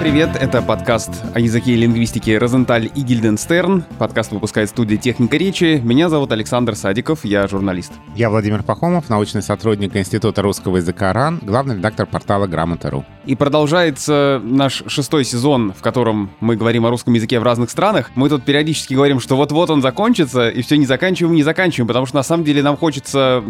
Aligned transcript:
привет! 0.00 0.30
Это 0.40 0.62
подкаст 0.62 1.10
о 1.34 1.40
языке 1.40 1.72
и 1.72 1.76
лингвистике 1.76 2.38
«Розенталь 2.38 2.86
и 2.94 3.02
Гильденстерн». 3.02 3.84
Подкаст 3.98 4.32
выпускает 4.32 4.70
студия 4.70 4.96
«Техника 4.96 5.36
речи». 5.36 5.78
Меня 5.84 6.08
зовут 6.08 6.32
Александр 6.32 6.74
Садиков, 6.74 7.22
я 7.22 7.46
журналист. 7.46 7.92
Я 8.16 8.30
Владимир 8.30 8.62
Пахомов, 8.62 9.10
научный 9.10 9.42
сотрудник 9.42 9.94
Института 9.94 10.40
русского 10.40 10.78
языка 10.78 11.12
РАН, 11.12 11.40
главный 11.42 11.76
редактор 11.76 12.06
портала 12.06 12.46
«Грамота.ру». 12.46 13.04
И 13.26 13.36
продолжается 13.36 14.40
наш 14.42 14.82
шестой 14.86 15.22
сезон, 15.22 15.74
в 15.76 15.82
котором 15.82 16.30
мы 16.40 16.56
говорим 16.56 16.86
о 16.86 16.90
русском 16.90 17.12
языке 17.12 17.38
в 17.38 17.42
разных 17.42 17.68
странах. 17.68 18.10
Мы 18.14 18.30
тут 18.30 18.42
периодически 18.42 18.94
говорим, 18.94 19.20
что 19.20 19.36
вот-вот 19.36 19.68
он 19.68 19.82
закончится, 19.82 20.48
и 20.48 20.62
все 20.62 20.78
не 20.78 20.86
заканчиваем, 20.86 21.34
не 21.34 21.42
заканчиваем, 21.42 21.86
потому 21.86 22.06
что 22.06 22.16
на 22.16 22.22
самом 22.22 22.44
деле 22.44 22.62
нам 22.62 22.78
хочется 22.78 23.44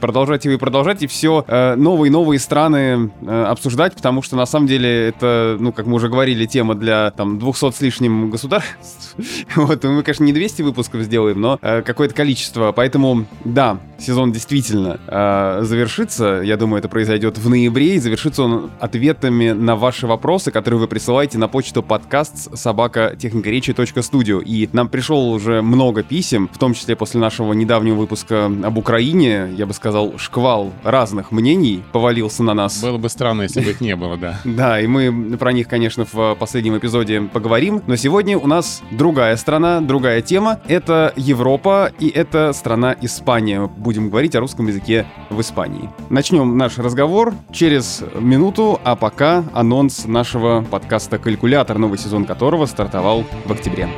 продолжать 0.00 0.44
его 0.44 0.54
и 0.54 0.58
продолжать, 0.58 1.02
и 1.02 1.08
все 1.08 1.44
э, 1.48 1.74
новые 1.74 2.10
и 2.10 2.12
новые 2.12 2.38
страны 2.38 3.10
э, 3.22 3.44
обсуждать, 3.48 3.96
потому 3.96 4.22
что 4.22 4.36
на 4.36 4.46
самом 4.46 4.68
деле 4.68 5.08
это, 5.08 5.56
ну, 5.58 5.72
как 5.72 5.86
мы 5.86 5.95
уже 5.96 6.08
говорили, 6.08 6.46
тема 6.46 6.74
для 6.74 7.10
там 7.10 7.38
200 7.38 7.72
с 7.72 7.80
лишним 7.80 8.30
государств. 8.30 9.16
вот, 9.56 9.82
мы, 9.84 10.02
конечно, 10.02 10.24
не 10.24 10.32
200 10.32 10.62
выпусков 10.62 11.02
сделаем, 11.02 11.40
но 11.40 11.58
э, 11.60 11.82
какое-то 11.82 12.14
количество. 12.14 12.72
Поэтому, 12.72 13.26
да, 13.44 13.80
сезон 13.98 14.32
действительно 14.32 15.00
э, 15.06 15.60
завершится. 15.62 16.42
Я 16.44 16.56
думаю, 16.56 16.78
это 16.78 16.88
произойдет 16.88 17.38
в 17.38 17.48
ноябре, 17.48 17.94
и 17.94 17.98
завершится 17.98 18.42
он 18.42 18.70
ответами 18.78 19.50
на 19.52 19.76
ваши 19.76 20.06
вопросы, 20.06 20.50
которые 20.50 20.80
вы 20.80 20.88
присылаете 20.88 21.38
на 21.38 21.48
почту 21.48 21.82
подкаст 21.82 22.56
собака 22.56 23.16
техникаречи.студио. 23.18 24.40
И 24.40 24.68
нам 24.72 24.88
пришло 24.88 25.30
уже 25.30 25.62
много 25.62 26.02
писем, 26.02 26.48
в 26.52 26.58
том 26.58 26.74
числе 26.74 26.96
после 26.96 27.20
нашего 27.20 27.52
недавнего 27.52 27.96
выпуска 27.96 28.46
об 28.46 28.78
Украине. 28.78 29.48
Я 29.56 29.66
бы 29.66 29.72
сказал, 29.72 30.18
шквал 30.18 30.72
разных 30.84 31.32
мнений 31.32 31.82
повалился 31.92 32.42
на 32.42 32.54
нас. 32.54 32.82
Было 32.82 32.98
бы 32.98 33.08
странно, 33.08 33.42
если 33.42 33.60
бы 33.60 33.70
их 33.70 33.80
не 33.80 33.96
было, 33.96 34.16
да. 34.16 34.40
Да, 34.44 34.80
и 34.80 34.86
мы 34.86 35.36
про 35.36 35.52
них, 35.52 35.68
конечно, 35.68 35.85
в 36.12 36.36
последнем 36.38 36.76
эпизоде 36.78 37.20
поговорим. 37.20 37.82
Но 37.86 37.96
сегодня 37.96 38.38
у 38.38 38.46
нас 38.46 38.82
другая 38.90 39.36
страна, 39.36 39.80
другая 39.80 40.22
тема. 40.22 40.60
Это 40.68 41.12
Европа, 41.16 41.92
и 41.98 42.08
это 42.08 42.52
страна 42.52 42.94
Испания. 43.00 43.70
Будем 43.76 44.10
говорить 44.10 44.34
о 44.34 44.40
русском 44.40 44.66
языке 44.66 45.06
в 45.30 45.40
Испании. 45.40 45.88
Начнем 46.10 46.56
наш 46.56 46.78
разговор 46.78 47.34
через 47.52 48.02
минуту, 48.18 48.80
а 48.84 48.96
пока 48.96 49.44
анонс 49.52 50.06
нашего 50.06 50.62
подкаста 50.62 51.18
«Калькулятор», 51.18 51.78
новый 51.78 51.98
сезон 51.98 52.24
которого 52.24 52.66
стартовал 52.66 53.24
в 53.44 53.52
октябре. 53.52 53.88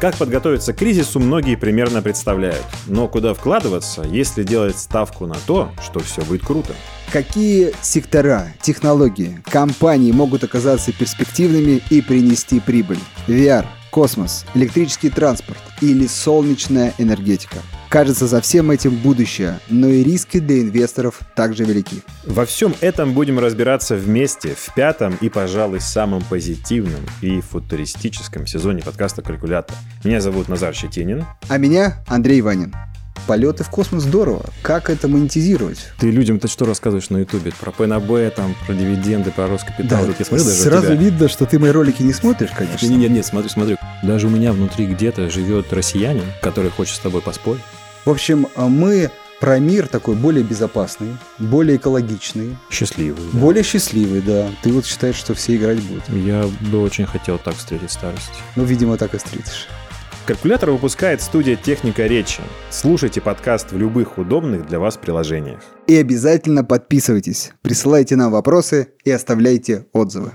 Как 0.00 0.16
подготовиться 0.16 0.72
к 0.72 0.78
кризису, 0.78 1.20
многие 1.20 1.56
примерно 1.56 2.02
представляют. 2.02 2.64
Но 2.86 3.08
куда 3.08 3.32
вкладываться, 3.32 4.02
если 4.02 4.42
делать 4.42 4.78
ставку 4.78 5.26
на 5.26 5.36
то, 5.46 5.70
что 5.82 6.00
все 6.00 6.22
будет 6.22 6.44
круто? 6.44 6.74
Какие 7.12 7.72
сектора, 7.80 8.48
технологии, 8.60 9.40
компании 9.44 10.12
могут 10.12 10.44
оказаться 10.44 10.92
перспективными 10.92 11.80
и 11.90 12.00
принести 12.00 12.60
прибыль? 12.60 12.98
VR, 13.28 13.64
космос, 13.90 14.44
электрический 14.54 15.10
транспорт 15.10 15.60
или 15.80 16.06
солнечная 16.06 16.92
энергетика– 16.98 17.58
Кажется, 17.94 18.26
за 18.26 18.40
всем 18.40 18.72
этим 18.72 18.96
будущее, 18.96 19.60
но 19.68 19.86
и 19.86 20.02
риски 20.02 20.40
для 20.40 20.62
инвесторов 20.62 21.20
также 21.36 21.62
велики. 21.62 22.02
Во 22.26 22.44
всем 22.44 22.74
этом 22.80 23.12
будем 23.12 23.38
разбираться 23.38 23.94
вместе 23.94 24.56
в 24.56 24.74
пятом 24.74 25.16
и, 25.20 25.28
пожалуй, 25.28 25.78
самом 25.78 26.20
позитивном 26.22 27.02
и 27.22 27.40
футуристическом 27.40 28.48
сезоне 28.48 28.82
подкаста 28.82 29.22
«Калькулятор». 29.22 29.76
Меня 30.02 30.20
зовут 30.20 30.48
Назар 30.48 30.74
Щетинин. 30.74 31.24
А 31.48 31.56
меня 31.56 32.04
Андрей 32.08 32.40
Ванин. 32.40 32.74
Полеты 33.28 33.62
в 33.62 33.70
космос 33.70 34.02
здорово. 34.02 34.46
Как 34.62 34.90
это 34.90 35.06
монетизировать? 35.06 35.92
Ты 36.00 36.10
людям-то 36.10 36.48
что 36.48 36.66
рассказываешь 36.66 37.10
на 37.10 37.18
Ютубе? 37.18 37.52
Про 37.60 37.70
ПНБ, 37.70 38.34
там, 38.34 38.56
про 38.66 38.74
дивиденды, 38.74 39.30
про 39.30 39.46
Роскапитал. 39.46 40.04
Да, 40.04 40.14
я 40.18 40.24
смотрю 40.24 40.44
даже 40.44 40.50
сразу 40.50 40.96
видно, 40.96 41.28
что 41.28 41.46
ты 41.46 41.60
мои 41.60 41.70
ролики 41.70 42.02
не 42.02 42.12
смотришь, 42.12 42.50
конечно. 42.58 42.88
Нет, 42.88 42.98
нет, 42.98 43.10
нет, 43.12 43.24
смотрю, 43.24 43.48
смотрю. 43.50 43.76
Даже 44.02 44.26
у 44.26 44.30
меня 44.30 44.52
внутри 44.52 44.86
где-то 44.86 45.30
живет 45.30 45.72
россиянин, 45.72 46.24
который 46.42 46.72
хочет 46.72 46.96
с 46.96 46.98
тобой 46.98 47.22
поспорить. 47.22 47.62
В 48.04 48.10
общем, 48.10 48.48
а, 48.54 48.68
мы 48.68 49.10
про 49.40 49.58
мир 49.58 49.88
такой 49.88 50.14
более 50.14 50.44
безопасный, 50.44 51.16
более 51.38 51.76
экологичный. 51.76 52.56
Счастливый. 52.70 53.22
Да. 53.32 53.38
Более 53.38 53.64
счастливый, 53.64 54.20
да. 54.20 54.48
Ты 54.62 54.72
вот 54.72 54.84
считаешь, 54.84 55.16
что 55.16 55.34
все 55.34 55.56
играть 55.56 55.80
будут? 55.82 56.06
Я 56.10 56.44
бы 56.70 56.82
очень 56.82 57.06
хотел 57.06 57.38
так 57.38 57.54
встретить 57.54 57.90
старость. 57.90 58.32
Ну, 58.56 58.64
видимо, 58.64 58.98
так 58.98 59.14
и 59.14 59.18
встретишь. 59.18 59.68
Калькулятор 60.26 60.70
выпускает 60.70 61.22
студия 61.22 61.56
«Техника 61.56 62.06
речи». 62.06 62.40
Слушайте 62.70 63.20
подкаст 63.20 63.72
в 63.72 63.78
любых 63.78 64.18
удобных 64.18 64.66
для 64.66 64.78
вас 64.78 64.96
приложениях. 64.96 65.60
И 65.86 65.96
обязательно 65.96 66.64
подписывайтесь, 66.64 67.52
присылайте 67.60 68.16
нам 68.16 68.32
вопросы 68.32 68.88
и 69.04 69.10
оставляйте 69.10 69.86
отзывы. 69.92 70.32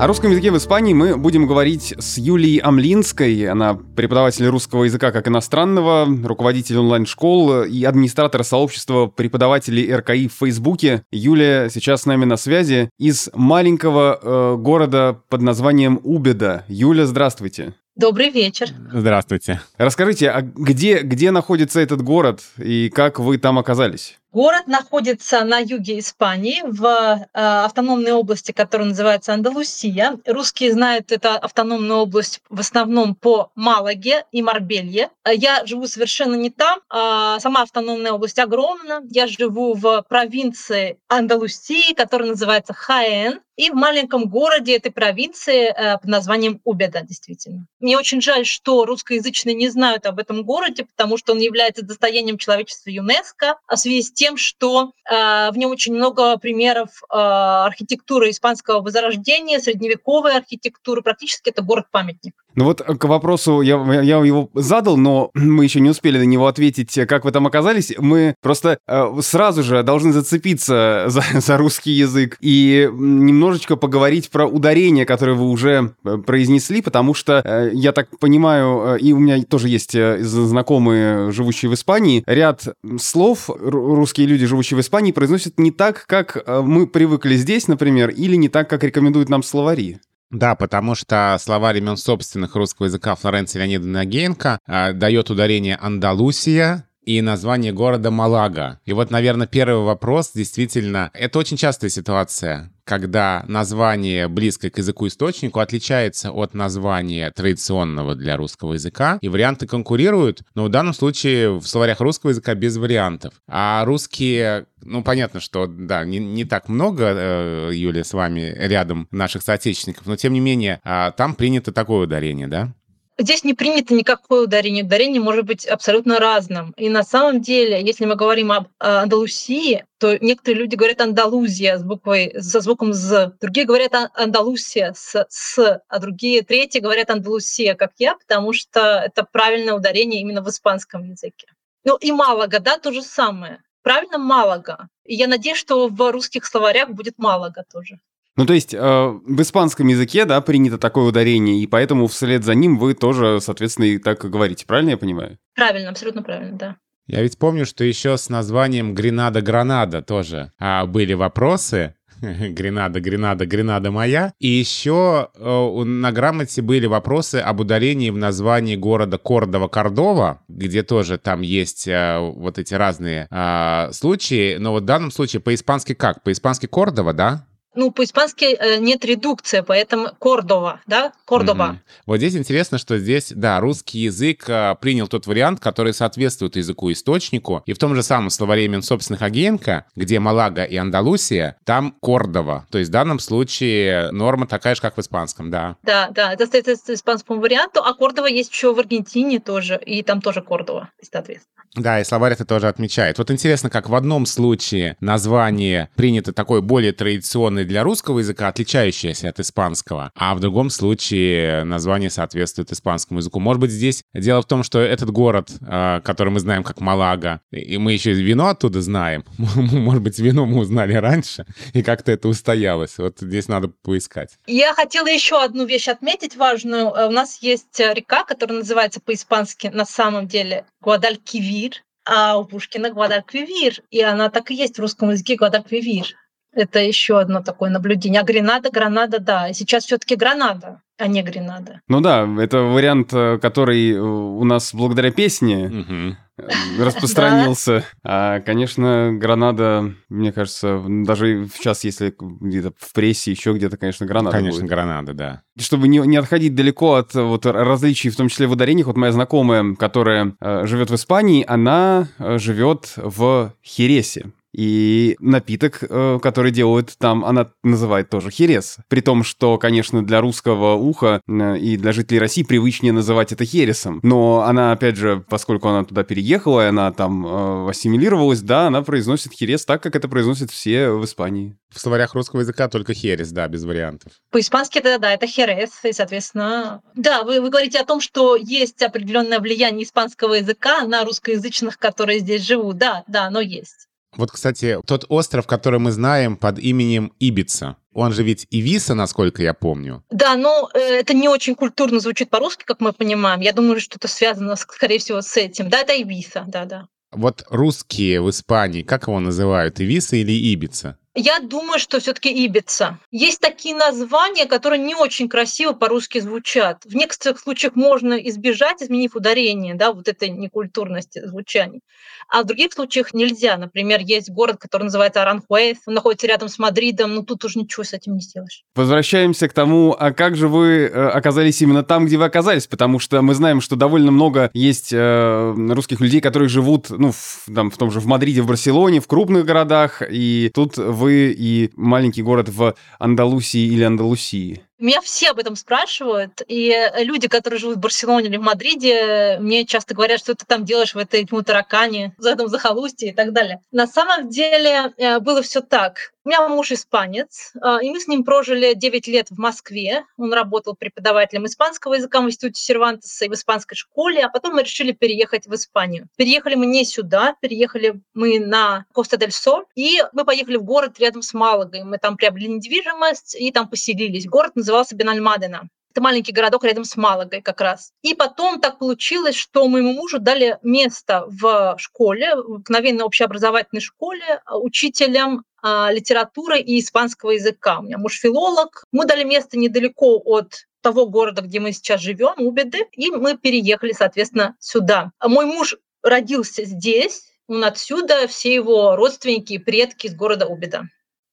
О 0.00 0.06
русском 0.06 0.30
языке 0.30 0.50
в 0.50 0.56
Испании 0.56 0.94
мы 0.94 1.18
будем 1.18 1.46
говорить 1.46 1.92
с 1.98 2.16
Юлией 2.16 2.56
Амлинской. 2.56 3.46
Она 3.46 3.74
преподаватель 3.74 4.46
русского 4.46 4.84
языка 4.84 5.12
как 5.12 5.28
иностранного, 5.28 6.08
руководитель 6.24 6.78
онлайн-школ 6.78 7.64
и 7.64 7.84
администратор 7.84 8.42
сообщества 8.42 9.08
преподавателей 9.08 9.94
РКИ 9.94 10.28
в 10.28 10.32
Фейсбуке. 10.40 11.02
Юлия 11.12 11.68
сейчас 11.68 12.00
с 12.00 12.06
нами 12.06 12.24
на 12.24 12.38
связи 12.38 12.88
из 12.98 13.28
маленького 13.34 14.18
э, 14.22 14.56
города 14.56 15.20
под 15.28 15.42
названием 15.42 16.00
Убеда. 16.02 16.64
Юля, 16.66 17.04
здравствуйте. 17.04 17.74
Добрый 17.94 18.30
вечер. 18.30 18.70
Здравствуйте. 18.90 19.60
Расскажите, 19.76 20.30
а 20.30 20.40
где, 20.40 21.00
где 21.00 21.30
находится 21.30 21.78
этот 21.78 22.00
город 22.00 22.40
и 22.56 22.88
как 22.88 23.18
вы 23.18 23.36
там 23.36 23.58
оказались? 23.58 24.16
Город 24.32 24.68
находится 24.68 25.42
на 25.42 25.58
юге 25.58 25.98
Испании, 25.98 26.62
в 26.64 26.84
э, 26.84 27.26
автономной 27.32 28.12
области, 28.12 28.52
которая 28.52 28.88
называется 28.88 29.34
Андалусия. 29.34 30.20
Русские 30.24 30.72
знают 30.72 31.10
эту 31.10 31.30
автономную 31.30 32.00
область 32.00 32.40
в 32.48 32.60
основном 32.60 33.16
по 33.16 33.50
Малаге 33.56 34.24
и 34.30 34.40
Марбелье. 34.40 35.10
Я 35.28 35.66
живу 35.66 35.88
совершенно 35.88 36.36
не 36.36 36.50
там. 36.50 36.78
А 36.88 37.40
сама 37.40 37.62
автономная 37.62 38.12
область 38.12 38.38
огромна. 38.38 39.02
Я 39.10 39.26
живу 39.26 39.74
в 39.74 40.04
провинции 40.08 40.98
Андалусии, 41.08 41.92
которая 41.94 42.30
называется 42.30 42.72
Хаэн 42.72 43.40
и 43.60 43.70
в 43.70 43.74
маленьком 43.74 44.24
городе 44.30 44.76
этой 44.76 44.90
провинции 44.90 45.66
э, 45.66 45.98
под 45.98 46.06
названием 46.06 46.62
Убеда, 46.64 47.02
действительно. 47.02 47.66
Мне 47.78 47.98
очень 47.98 48.22
жаль, 48.22 48.46
что 48.46 48.86
русскоязычные 48.86 49.54
не 49.54 49.68
знают 49.68 50.06
об 50.06 50.18
этом 50.18 50.44
городе, 50.44 50.86
потому 50.86 51.18
что 51.18 51.32
он 51.32 51.40
является 51.40 51.84
достоянием 51.84 52.38
человечества 52.38 52.88
ЮНЕСКО, 52.88 53.56
а 53.66 53.76
в 53.76 53.78
связи 53.78 54.00
с 54.00 54.12
тем, 54.20 54.36
что 54.36 54.92
э, 55.10 55.50
в 55.50 55.56
нем 55.56 55.70
очень 55.70 55.94
много 55.94 56.36
примеров 56.36 56.90
э, 57.04 57.16
архитектуры 57.16 58.28
испанского 58.28 58.82
возрождения, 58.82 59.58
средневековой 59.60 60.36
архитектуры, 60.36 61.00
практически 61.00 61.48
это 61.48 61.62
город-памятник. 61.62 62.34
Ну 62.54 62.64
вот 62.64 62.82
к 62.82 63.04
вопросу, 63.04 63.60
я, 63.60 63.76
я 64.02 64.24
его 64.24 64.50
задал, 64.54 64.96
но 64.96 65.30
мы 65.34 65.64
еще 65.64 65.80
не 65.80 65.90
успели 65.90 66.18
на 66.18 66.24
него 66.24 66.46
ответить, 66.46 66.98
как 67.08 67.24
вы 67.24 67.32
там 67.32 67.46
оказались. 67.46 67.92
Мы 67.96 68.34
просто 68.42 68.78
э, 68.86 69.12
сразу 69.22 69.62
же 69.62 69.82
должны 69.82 70.12
зацепиться 70.12 71.04
за, 71.08 71.22
за 71.34 71.56
русский 71.56 71.92
язык 71.92 72.36
и 72.40 72.88
немножечко 72.92 73.76
поговорить 73.76 74.30
про 74.30 74.46
ударение, 74.46 75.06
которое 75.06 75.34
вы 75.34 75.48
уже 75.48 75.94
э, 76.04 76.18
произнесли, 76.18 76.82
потому 76.82 77.14
что, 77.14 77.40
э, 77.44 77.70
я 77.72 77.92
так 77.92 78.18
понимаю, 78.18 78.96
э, 78.96 78.98
и 78.98 79.12
у 79.12 79.18
меня 79.18 79.42
тоже 79.42 79.68
есть 79.68 79.94
э, 79.94 80.18
знакомые, 80.22 81.30
живущие 81.32 81.70
в 81.70 81.74
Испании, 81.74 82.22
ряд 82.26 82.64
слов 82.98 83.48
русские 83.48 84.26
люди, 84.26 84.46
живущие 84.46 84.76
в 84.76 84.80
Испании, 84.80 85.12
произносят 85.12 85.58
не 85.58 85.70
так, 85.70 86.04
как 86.06 86.36
э, 86.44 86.60
мы 86.62 86.86
привыкли 86.86 87.36
здесь, 87.36 87.68
например, 87.68 88.10
или 88.10 88.36
не 88.36 88.48
так, 88.48 88.68
как 88.68 88.82
рекомендуют 88.84 89.28
нам 89.28 89.42
словари. 89.42 89.98
Да, 90.30 90.54
потому 90.54 90.94
что 90.94 91.36
словарь 91.40 91.78
имен 91.78 91.96
собственных 91.96 92.54
русского 92.54 92.86
языка 92.86 93.16
Флоренции 93.16 93.58
Леонидовны 93.58 93.98
Агеенко 93.98 94.60
э, 94.66 94.92
дает 94.92 95.28
ударение 95.30 95.76
«Андалусия», 95.76 96.84
и 97.10 97.22
название 97.22 97.72
города 97.72 98.12
Малага. 98.12 98.78
И 98.84 98.92
вот, 98.92 99.10
наверное, 99.10 99.48
первый 99.48 99.84
вопрос 99.84 100.30
действительно... 100.32 101.10
Это 101.12 101.40
очень 101.40 101.56
частая 101.56 101.90
ситуация, 101.90 102.70
когда 102.84 103.44
название, 103.48 104.28
близкое 104.28 104.70
к 104.70 104.78
языку-источнику, 104.78 105.58
отличается 105.58 106.30
от 106.30 106.54
названия 106.54 107.32
традиционного 107.32 108.14
для 108.14 108.36
русского 108.36 108.74
языка, 108.74 109.18
и 109.20 109.28
варианты 109.28 109.66
конкурируют, 109.66 110.42
но 110.54 110.66
в 110.66 110.68
данном 110.68 110.94
случае 110.94 111.58
в 111.58 111.66
словарях 111.66 112.00
русского 112.00 112.30
языка 112.30 112.54
без 112.54 112.76
вариантов. 112.76 113.34
А 113.48 113.84
русские, 113.84 114.66
ну, 114.80 115.02
понятно, 115.02 115.40
что, 115.40 115.66
да, 115.66 116.04
не, 116.04 116.18
не 116.18 116.44
так 116.44 116.68
много, 116.68 117.06
э, 117.06 117.70
Юлия, 117.74 118.04
с 118.04 118.12
вами 118.12 118.54
рядом 118.56 119.08
наших 119.10 119.42
соотечественников, 119.42 120.06
но, 120.06 120.14
тем 120.14 120.32
не 120.32 120.40
менее, 120.40 120.80
э, 120.84 121.10
там 121.16 121.34
принято 121.34 121.72
такое 121.72 122.04
ударение, 122.04 122.46
да? 122.46 122.72
Здесь 123.20 123.44
не 123.44 123.52
принято 123.52 123.92
никакое 123.92 124.44
ударение. 124.44 124.82
Ударение 124.82 125.20
может 125.20 125.44
быть 125.44 125.66
абсолютно 125.66 126.18
разным. 126.18 126.72
И 126.78 126.88
на 126.88 127.02
самом 127.02 127.42
деле, 127.42 127.82
если 127.84 128.06
мы 128.06 128.14
говорим 128.16 128.50
об 128.50 128.68
Андалусии, 128.78 129.84
то 129.98 130.16
некоторые 130.24 130.62
люди 130.62 130.74
говорят 130.74 131.02
Андалузия 131.02 131.76
с 131.76 131.82
буквой, 131.82 132.34
со 132.40 132.60
звуком 132.60 132.94
«з», 132.94 133.36
другие 133.38 133.66
говорят 133.66 133.92
Андалусия 134.14 134.94
с 134.96 135.26
«с», 135.28 135.82
а 135.86 135.98
другие, 135.98 136.42
третьи 136.42 136.80
говорят 136.80 137.10
Андалусия, 137.10 137.74
как 137.74 137.92
я, 137.98 138.14
потому 138.14 138.54
что 138.54 138.80
это 139.04 139.22
правильное 139.30 139.74
ударение 139.74 140.22
именно 140.22 140.42
в 140.42 140.48
испанском 140.48 141.04
языке. 141.04 141.48
Ну 141.84 141.96
и 141.96 142.12
Малага, 142.12 142.58
да, 142.58 142.78
то 142.78 142.90
же 142.90 143.02
самое. 143.02 143.62
правильно 143.82 144.18
Малага. 144.18 144.88
И 145.04 145.14
я 145.14 145.26
надеюсь, 145.26 145.58
что 145.58 145.88
в 145.88 146.12
русских 146.12 146.46
словарях 146.46 146.90
будет 146.90 147.18
Малага 147.18 147.64
тоже. 147.70 147.98
Ну, 148.40 148.46
то 148.46 148.54
есть 148.54 148.72
э, 148.72 148.78
в 148.78 149.42
испанском 149.42 149.86
языке, 149.88 150.24
да, 150.24 150.40
принято 150.40 150.78
такое 150.78 151.04
ударение, 151.04 151.60
и 151.60 151.66
поэтому 151.66 152.06
вслед 152.06 152.42
за 152.42 152.54
ним 152.54 152.78
вы 152.78 152.94
тоже, 152.94 153.38
соответственно, 153.38 153.84
и 153.84 153.98
так 153.98 154.24
и 154.24 154.28
говорите, 154.28 154.64
правильно 154.64 154.90
я 154.90 154.96
понимаю? 154.96 155.36
Правильно, 155.54 155.90
абсолютно 155.90 156.22
правильно, 156.22 156.56
да. 156.56 156.76
Я 157.06 157.20
ведь 157.20 157.38
помню, 157.38 157.66
что 157.66 157.84
еще 157.84 158.16
с 158.16 158.30
названием 158.30 158.94
Гренада-Гранада 158.94 160.00
тоже 160.00 160.52
а, 160.58 160.86
были 160.86 161.12
вопросы. 161.12 161.96
Гренада, 162.22 163.00
Гренада, 163.00 163.44
Гренада 163.44 163.90
моя. 163.90 164.32
И 164.38 164.48
еще 164.48 165.28
э, 165.34 165.82
на 165.84 166.10
грамоте 166.10 166.62
были 166.62 166.86
вопросы 166.86 167.36
об 167.36 167.60
ударении 167.60 168.08
в 168.08 168.16
названии 168.16 168.76
города 168.76 169.18
Кордова-Кордова, 169.18 170.38
где 170.48 170.82
тоже 170.82 171.18
там 171.18 171.42
есть 171.42 171.86
э, 171.88 172.18
вот 172.18 172.58
эти 172.58 172.72
разные 172.72 173.26
э, 173.30 173.92
случаи. 173.92 174.56
Но 174.56 174.72
вот 174.72 174.84
в 174.84 174.86
данном 174.86 175.10
случае 175.10 175.40
по-испански 175.40 175.92
как? 175.92 176.22
По-испански 176.22 176.66
Кордова, 176.66 177.12
да? 177.12 177.46
Ну, 177.74 177.92
по-испански 177.92 178.56
э, 178.56 178.78
нет 178.78 179.04
редукции, 179.04 179.62
поэтому 179.66 180.10
Кордова, 180.18 180.80
да, 180.86 181.12
Кордова. 181.24 181.68
Мгм. 181.68 181.80
Вот 182.06 182.16
здесь 182.16 182.36
интересно, 182.36 182.78
что 182.78 182.98
здесь, 182.98 183.32
да, 183.34 183.60
русский 183.60 184.00
язык 184.00 184.44
а, 184.48 184.74
принял 184.74 185.06
тот 185.06 185.26
вариант, 185.26 185.60
который 185.60 185.94
соответствует 185.94 186.56
языку-источнику, 186.56 187.62
и 187.66 187.72
в 187.72 187.78
том 187.78 187.94
же 187.94 188.02
самом 188.02 188.30
словаре 188.30 188.64
имен 188.64 188.82
собственных 188.82 189.22
Агенко, 189.22 189.86
где 189.94 190.18
Малага 190.18 190.64
и 190.64 190.76
Андалусия, 190.76 191.56
там 191.64 191.94
Кордова. 192.02 192.66
То 192.70 192.78
есть 192.78 192.88
в 192.88 192.92
данном 192.92 193.20
случае 193.20 194.10
норма 194.10 194.48
такая 194.48 194.74
же, 194.74 194.80
как 194.80 194.96
в 194.96 195.00
испанском, 195.00 195.50
да. 195.50 195.76
Да, 195.84 196.10
да, 196.10 196.32
это 196.32 196.46
соответствует 196.46 196.98
испанскому 196.98 197.40
варианту, 197.40 197.82
а 197.84 197.94
Кордова 197.94 198.26
есть 198.26 198.52
еще 198.52 198.74
в 198.74 198.80
Аргентине 198.80 199.38
тоже, 199.38 199.80
и 199.86 200.02
там 200.02 200.20
тоже 200.20 200.42
Кордова, 200.42 200.90
соответственно. 201.00 201.60
Да, 201.76 202.00
и 202.00 202.04
словарь 202.04 202.32
это 202.32 202.44
тоже 202.44 202.66
отмечает. 202.66 203.18
Вот 203.18 203.30
интересно, 203.30 203.70
как 203.70 203.88
в 203.88 203.94
одном 203.94 204.26
случае 204.26 204.96
название 205.00 205.88
принято 205.94 206.32
такое 206.32 206.60
более 206.60 206.92
традиционное 206.92 207.59
для 207.64 207.82
русского 207.82 208.18
языка, 208.18 208.48
отличающееся 208.48 209.28
от 209.28 209.40
испанского, 209.40 210.10
а 210.14 210.34
в 210.34 210.40
другом 210.40 210.70
случае 210.70 211.64
название 211.64 212.10
соответствует 212.10 212.72
испанскому 212.72 213.20
языку. 213.20 213.40
Может 213.40 213.60
быть, 213.60 213.70
здесь 213.70 214.02
дело 214.14 214.42
в 214.42 214.46
том, 214.46 214.62
что 214.62 214.80
этот 214.80 215.10
город, 215.10 215.50
а, 215.62 216.00
который 216.00 216.30
мы 216.30 216.40
знаем 216.40 216.62
как 216.62 216.80
Малага, 216.80 217.40
и 217.50 217.78
мы 217.78 217.92
еще 217.92 218.12
вино 218.12 218.48
оттуда 218.48 218.80
знаем, 218.82 219.24
может 219.38 220.02
быть, 220.02 220.18
вино 220.18 220.46
мы 220.46 220.58
узнали 220.58 220.94
раньше, 220.94 221.46
и 221.72 221.82
как-то 221.82 222.12
это 222.12 222.28
устоялось. 222.28 222.98
Вот 222.98 223.18
здесь 223.20 223.48
надо 223.48 223.68
поискать. 223.68 224.38
Я 224.46 224.74
хотела 224.74 225.06
еще 225.06 225.42
одну 225.42 225.64
вещь 225.64 225.88
отметить 225.88 226.36
важную. 226.36 226.88
Э, 226.88 227.08
У 227.08 227.10
нас 227.10 227.38
есть 227.42 227.80
э, 227.80 227.94
река, 227.94 228.24
которая 228.24 228.58
называется 228.58 229.00
по-испански 229.00 229.68
на 229.68 229.84
самом 229.84 230.26
деле 230.26 230.64
Гвадалькивир, 230.80 231.82
а 232.04 232.38
у 232.38 232.44
Пушкина 232.44 232.90
Гвадальквивир, 232.90 233.82
и 233.90 234.00
она 234.00 234.30
так 234.30 234.50
и 234.50 234.54
есть 234.54 234.76
в 234.76 234.80
русском 234.80 235.10
языке 235.10 235.36
Гвадальквивир. 235.36 236.16
Это 236.52 236.80
еще 236.80 237.20
одно 237.20 237.42
такое 237.42 237.70
наблюдение. 237.70 238.20
А 238.20 238.24
Гренада, 238.24 238.70
Гранада, 238.70 239.20
да. 239.20 239.48
И 239.48 239.54
сейчас 239.54 239.84
все-таки 239.84 240.16
Гранада, 240.16 240.82
а 240.98 241.06
не 241.06 241.22
Гренада. 241.22 241.80
Ну 241.88 242.00
да, 242.00 242.28
это 242.38 242.62
вариант, 242.62 243.12
э, 243.12 243.38
который 243.40 243.92
э, 243.92 244.00
у 244.00 244.44
нас 244.44 244.74
благодаря 244.74 245.12
песне 245.12 246.16
э, 246.38 246.42
распространился. 246.82 247.84
А, 248.02 248.40
конечно, 248.40 249.12
Гранада, 249.12 249.94
мне 250.08 250.32
кажется, 250.32 250.82
даже 250.88 251.48
сейчас, 251.54 251.84
если 251.84 252.14
где-то 252.18 252.72
в 252.76 252.92
прессе, 252.92 253.30
еще 253.30 253.52
где-то, 253.52 253.76
конечно, 253.76 254.06
Гранада 254.06 254.36
Конечно, 254.36 254.60
будет. 254.60 254.70
Гранада, 254.70 255.14
да. 255.14 255.42
Чтобы 255.56 255.86
не, 255.86 255.98
не 255.98 256.16
отходить 256.16 256.56
далеко 256.56 256.94
от 256.94 257.14
вот 257.14 257.46
различий, 257.46 258.10
в 258.10 258.16
том 258.16 258.28
числе 258.28 258.48
в 258.48 258.52
ударениях, 258.52 258.88
вот 258.88 258.96
моя 258.96 259.12
знакомая, 259.12 259.76
которая 259.76 260.34
э, 260.40 260.66
живет 260.66 260.90
в 260.90 260.94
Испании, 260.96 261.44
она 261.46 262.08
э, 262.18 262.38
живет 262.38 262.94
в 262.96 263.52
Хересе. 263.64 264.32
И 264.52 265.16
напиток, 265.20 265.84
э, 265.88 266.18
который 266.22 266.50
делают 266.50 266.96
там, 266.98 267.24
она 267.24 267.50
называет 267.62 268.10
тоже 268.10 268.30
херес. 268.30 268.78
При 268.88 269.00
том, 269.00 269.22
что, 269.22 269.58
конечно, 269.58 270.04
для 270.04 270.20
русского 270.20 270.74
уха 270.74 271.20
э, 271.28 271.58
и 271.58 271.76
для 271.76 271.92
жителей 271.92 272.18
России 272.18 272.42
привычнее 272.42 272.92
называть 272.92 273.32
это 273.32 273.44
хересом. 273.44 274.00
Но 274.02 274.42
она, 274.42 274.72
опять 274.72 274.96
же, 274.96 275.24
поскольку 275.28 275.68
она 275.68 275.84
туда 275.84 276.02
переехала, 276.02 276.64
и 276.64 276.68
она 276.68 276.90
там 276.92 277.26
э, 277.26 277.70
ассимилировалась, 277.70 278.40
да, 278.40 278.66
она 278.66 278.82
произносит 278.82 279.32
херес 279.32 279.64
так, 279.64 279.82
как 279.82 279.94
это 279.94 280.08
произносят 280.08 280.50
все 280.50 280.90
в 280.90 281.04
Испании. 281.04 281.56
В 281.72 281.78
словарях 281.78 282.14
русского 282.14 282.40
языка 282.40 282.68
только 282.68 282.94
херес, 282.94 283.30
да, 283.30 283.46
без 283.46 283.62
вариантов. 283.64 284.12
По-испански 284.32 284.78
это, 284.78 284.98
да, 284.98 285.12
это 285.12 285.26
херес, 285.28 285.70
и, 285.84 285.92
соответственно... 285.92 286.80
Да, 286.96 287.22
вы, 287.22 287.40
вы 287.40 287.50
говорите 287.50 287.78
о 287.78 287.84
том, 287.84 288.00
что 288.00 288.34
есть 288.34 288.82
определенное 288.82 289.38
влияние 289.38 289.84
испанского 289.84 290.34
языка 290.34 290.82
на 290.86 291.04
русскоязычных, 291.04 291.78
которые 291.78 292.18
здесь 292.18 292.44
живут. 292.44 292.78
Да, 292.78 293.04
да, 293.06 293.26
оно 293.26 293.40
есть. 293.40 293.86
Вот, 294.16 294.30
кстати, 294.30 294.78
тот 294.86 295.04
остров, 295.08 295.46
который 295.46 295.78
мы 295.78 295.92
знаем 295.92 296.36
под 296.36 296.58
именем 296.58 297.12
Ибица, 297.20 297.76
он 297.92 298.12
же 298.12 298.22
ведь 298.22 298.46
Ивиса, 298.50 298.94
насколько 298.94 299.42
я 299.42 299.54
помню. 299.54 300.04
Да, 300.10 300.36
но 300.36 300.68
э, 300.74 300.78
это 300.78 301.14
не 301.14 301.28
очень 301.28 301.54
культурно 301.54 302.00
звучит 302.00 302.30
по-русски, 302.30 302.64
как 302.64 302.80
мы 302.80 302.92
понимаем. 302.92 303.40
Я 303.40 303.52
думаю, 303.52 303.80
что 303.80 303.96
это 303.96 304.08
связано, 304.08 304.56
скорее 304.56 304.98
всего, 304.98 305.22
с 305.22 305.36
этим. 305.36 305.68
Да, 305.68 305.80
это 305.80 305.92
Ибиса, 305.94 306.44
да, 306.46 306.64
да. 306.64 306.88
Вот 307.12 307.44
русские 307.50 308.20
в 308.20 308.30
Испании, 308.30 308.82
как 308.82 309.08
его 309.08 309.18
называют, 309.18 309.80
Ивиса 309.80 310.16
или 310.16 310.32
Ибица? 310.32 310.99
Я 311.16 311.40
думаю, 311.40 311.80
что 311.80 311.98
все-таки 311.98 312.30
Ибица. 312.46 312.98
Есть 313.10 313.40
такие 313.40 313.74
названия, 313.74 314.46
которые 314.46 314.80
не 314.80 314.94
очень 314.94 315.28
красиво 315.28 315.72
по-русски 315.72 316.20
звучат. 316.20 316.84
В 316.84 316.94
некоторых 316.94 317.40
случаях 317.40 317.74
можно 317.74 318.14
избежать, 318.14 318.80
изменив 318.80 319.16
ударение, 319.16 319.74
да, 319.74 319.92
вот 319.92 320.06
этой 320.06 320.28
некультурности 320.28 321.26
звучания. 321.26 321.80
А 322.28 322.42
в 322.42 322.46
других 322.46 322.72
случаях 322.72 323.12
нельзя. 323.12 323.56
Например, 323.56 323.98
есть 324.00 324.30
город, 324.30 324.58
который 324.60 324.84
называется 324.84 325.22
Аранхуэс, 325.22 325.78
он 325.86 325.94
находится 325.94 326.28
рядом 326.28 326.48
с 326.48 326.60
Мадридом, 326.60 327.16
но 327.16 327.22
тут 327.22 327.44
уже 327.44 327.58
ничего 327.58 327.82
с 327.82 327.92
этим 327.92 328.14
не 328.14 328.20
сделаешь. 328.20 328.62
Возвращаемся 328.76 329.48
к 329.48 329.52
тому, 329.52 329.96
а 329.98 330.12
как 330.12 330.36
же 330.36 330.46
вы 330.46 330.84
э, 330.84 331.08
оказались 331.08 331.60
именно 331.60 331.82
там, 331.82 332.06
где 332.06 332.18
вы 332.18 332.24
оказались? 332.24 332.68
Потому 332.68 333.00
что 333.00 333.20
мы 333.20 333.34
знаем, 333.34 333.60
что 333.60 333.74
довольно 333.74 334.12
много 334.12 334.50
есть 334.54 334.92
э, 334.92 335.54
русских 335.70 336.00
людей, 336.00 336.20
которые 336.20 336.48
живут, 336.48 336.90
ну, 336.90 337.10
в, 337.10 337.46
там, 337.52 337.72
в 337.72 337.76
том 337.76 337.90
же 337.90 337.98
в 337.98 338.06
Мадриде, 338.06 338.42
в 338.42 338.46
Барселоне, 338.46 339.00
в 339.00 339.08
крупных 339.08 339.44
городах, 339.44 340.00
и 340.08 340.52
тут 340.54 340.78
вы 341.00 341.34
и 341.36 341.70
маленький 341.76 342.22
город 342.22 342.48
в 342.48 342.74
Андалусии 342.98 343.66
или 343.74 343.82
Андалусии. 343.82 344.62
Меня 344.80 345.02
все 345.02 345.30
об 345.30 345.38
этом 345.38 345.56
спрашивают, 345.56 346.40
и 346.48 346.74
люди, 347.00 347.28
которые 347.28 347.60
живут 347.60 347.76
в 347.76 347.80
Барселоне 347.80 348.28
или 348.28 348.38
в 348.38 348.42
Мадриде, 348.42 349.36
мне 349.38 349.66
часто 349.66 349.94
говорят, 349.94 350.20
что 350.20 350.34
ты 350.34 350.46
там 350.46 350.64
делаешь 350.64 350.94
в 350.94 350.98
этой 350.98 351.28
Мутаракане, 351.30 352.14
в 352.16 352.24
этом 352.24 352.48
захолустье 352.48 353.10
и 353.10 353.12
так 353.12 353.34
далее. 353.34 353.60
На 353.72 353.86
самом 353.86 354.30
деле 354.30 354.94
э, 354.96 355.18
было 355.18 355.42
все 355.42 355.60
так. 355.60 356.12
У 356.22 356.28
меня 356.28 356.46
муж 356.48 356.70
испанец, 356.70 357.52
э, 357.54 357.78
и 357.82 357.90
мы 357.90 357.98
с 357.98 358.06
ним 358.06 358.24
прожили 358.24 358.74
9 358.74 359.06
лет 359.08 359.28
в 359.30 359.38
Москве. 359.38 360.04
Он 360.18 360.32
работал 360.34 360.76
преподавателем 360.76 361.46
испанского 361.46 361.94
языка 361.94 362.20
в 362.20 362.26
институте 362.26 362.60
Сервантеса 362.60 363.24
и 363.24 363.28
в 363.28 363.32
испанской 363.32 363.74
школе, 363.74 364.24
а 364.24 364.28
потом 364.28 364.54
мы 364.54 364.62
решили 364.62 364.92
переехать 364.92 365.46
в 365.46 365.54
Испанию. 365.54 366.08
Переехали 366.16 366.56
мы 366.56 366.66
не 366.66 366.84
сюда, 366.84 367.36
переехали 367.40 368.02
мы 368.12 368.38
на 368.38 368.84
Коста-дель-Сол, 368.92 369.64
и 369.74 370.02
мы 370.12 370.24
поехали 370.24 370.56
в 370.56 370.62
город 370.62 370.98
рядом 370.98 371.22
с 371.22 371.32
Малагой. 371.32 371.84
Мы 371.84 371.96
там 371.96 372.18
приобрели 372.18 372.48
недвижимость 372.48 373.34
и 373.40 373.50
там 373.50 373.68
поселились. 373.68 374.26
Город 374.26 374.52
назывался 374.70 374.94
Бенальмадена. 374.94 375.68
Это 375.90 376.00
маленький 376.00 376.30
городок 376.30 376.62
рядом 376.64 376.84
с 376.84 376.96
Малагой 376.96 377.42
как 377.42 377.60
раз. 377.60 377.92
И 378.02 378.14
потом 378.14 378.60
так 378.60 378.78
получилось, 378.78 379.34
что 379.34 379.66
моему 379.66 379.92
мужу 379.92 380.20
дали 380.20 380.58
место 380.62 381.24
в 381.26 381.74
школе, 381.78 382.36
в 382.36 382.54
обыкновенной 382.54 383.02
общеобразовательной 383.02 383.80
школе, 383.80 384.40
а, 384.44 384.56
учителем 384.56 385.42
а, 385.62 385.90
литературы 385.90 386.60
и 386.60 386.78
испанского 386.78 387.32
языка. 387.32 387.80
У 387.80 387.82
меня 387.82 387.98
муж 387.98 388.20
филолог. 388.20 388.84
Мы 388.92 389.04
дали 389.04 389.24
место 389.24 389.58
недалеко 389.58 390.22
от 390.24 390.66
того 390.80 391.06
города, 391.06 391.42
где 391.42 391.58
мы 391.58 391.72
сейчас 391.72 392.00
живем, 392.00 392.34
Убеды, 392.38 392.86
и 392.92 393.10
мы 393.10 393.36
переехали, 393.36 393.92
соответственно, 393.92 394.54
сюда. 394.60 395.10
А 395.18 395.28
мой 395.28 395.44
муж 395.44 395.76
родился 396.02 396.64
здесь, 396.64 397.24
он 397.48 397.64
отсюда, 397.64 398.28
все 398.28 398.54
его 398.54 398.94
родственники 398.94 399.54
и 399.54 399.58
предки 399.58 400.06
из 400.06 400.14
города 400.14 400.46
Убеда. 400.46 400.84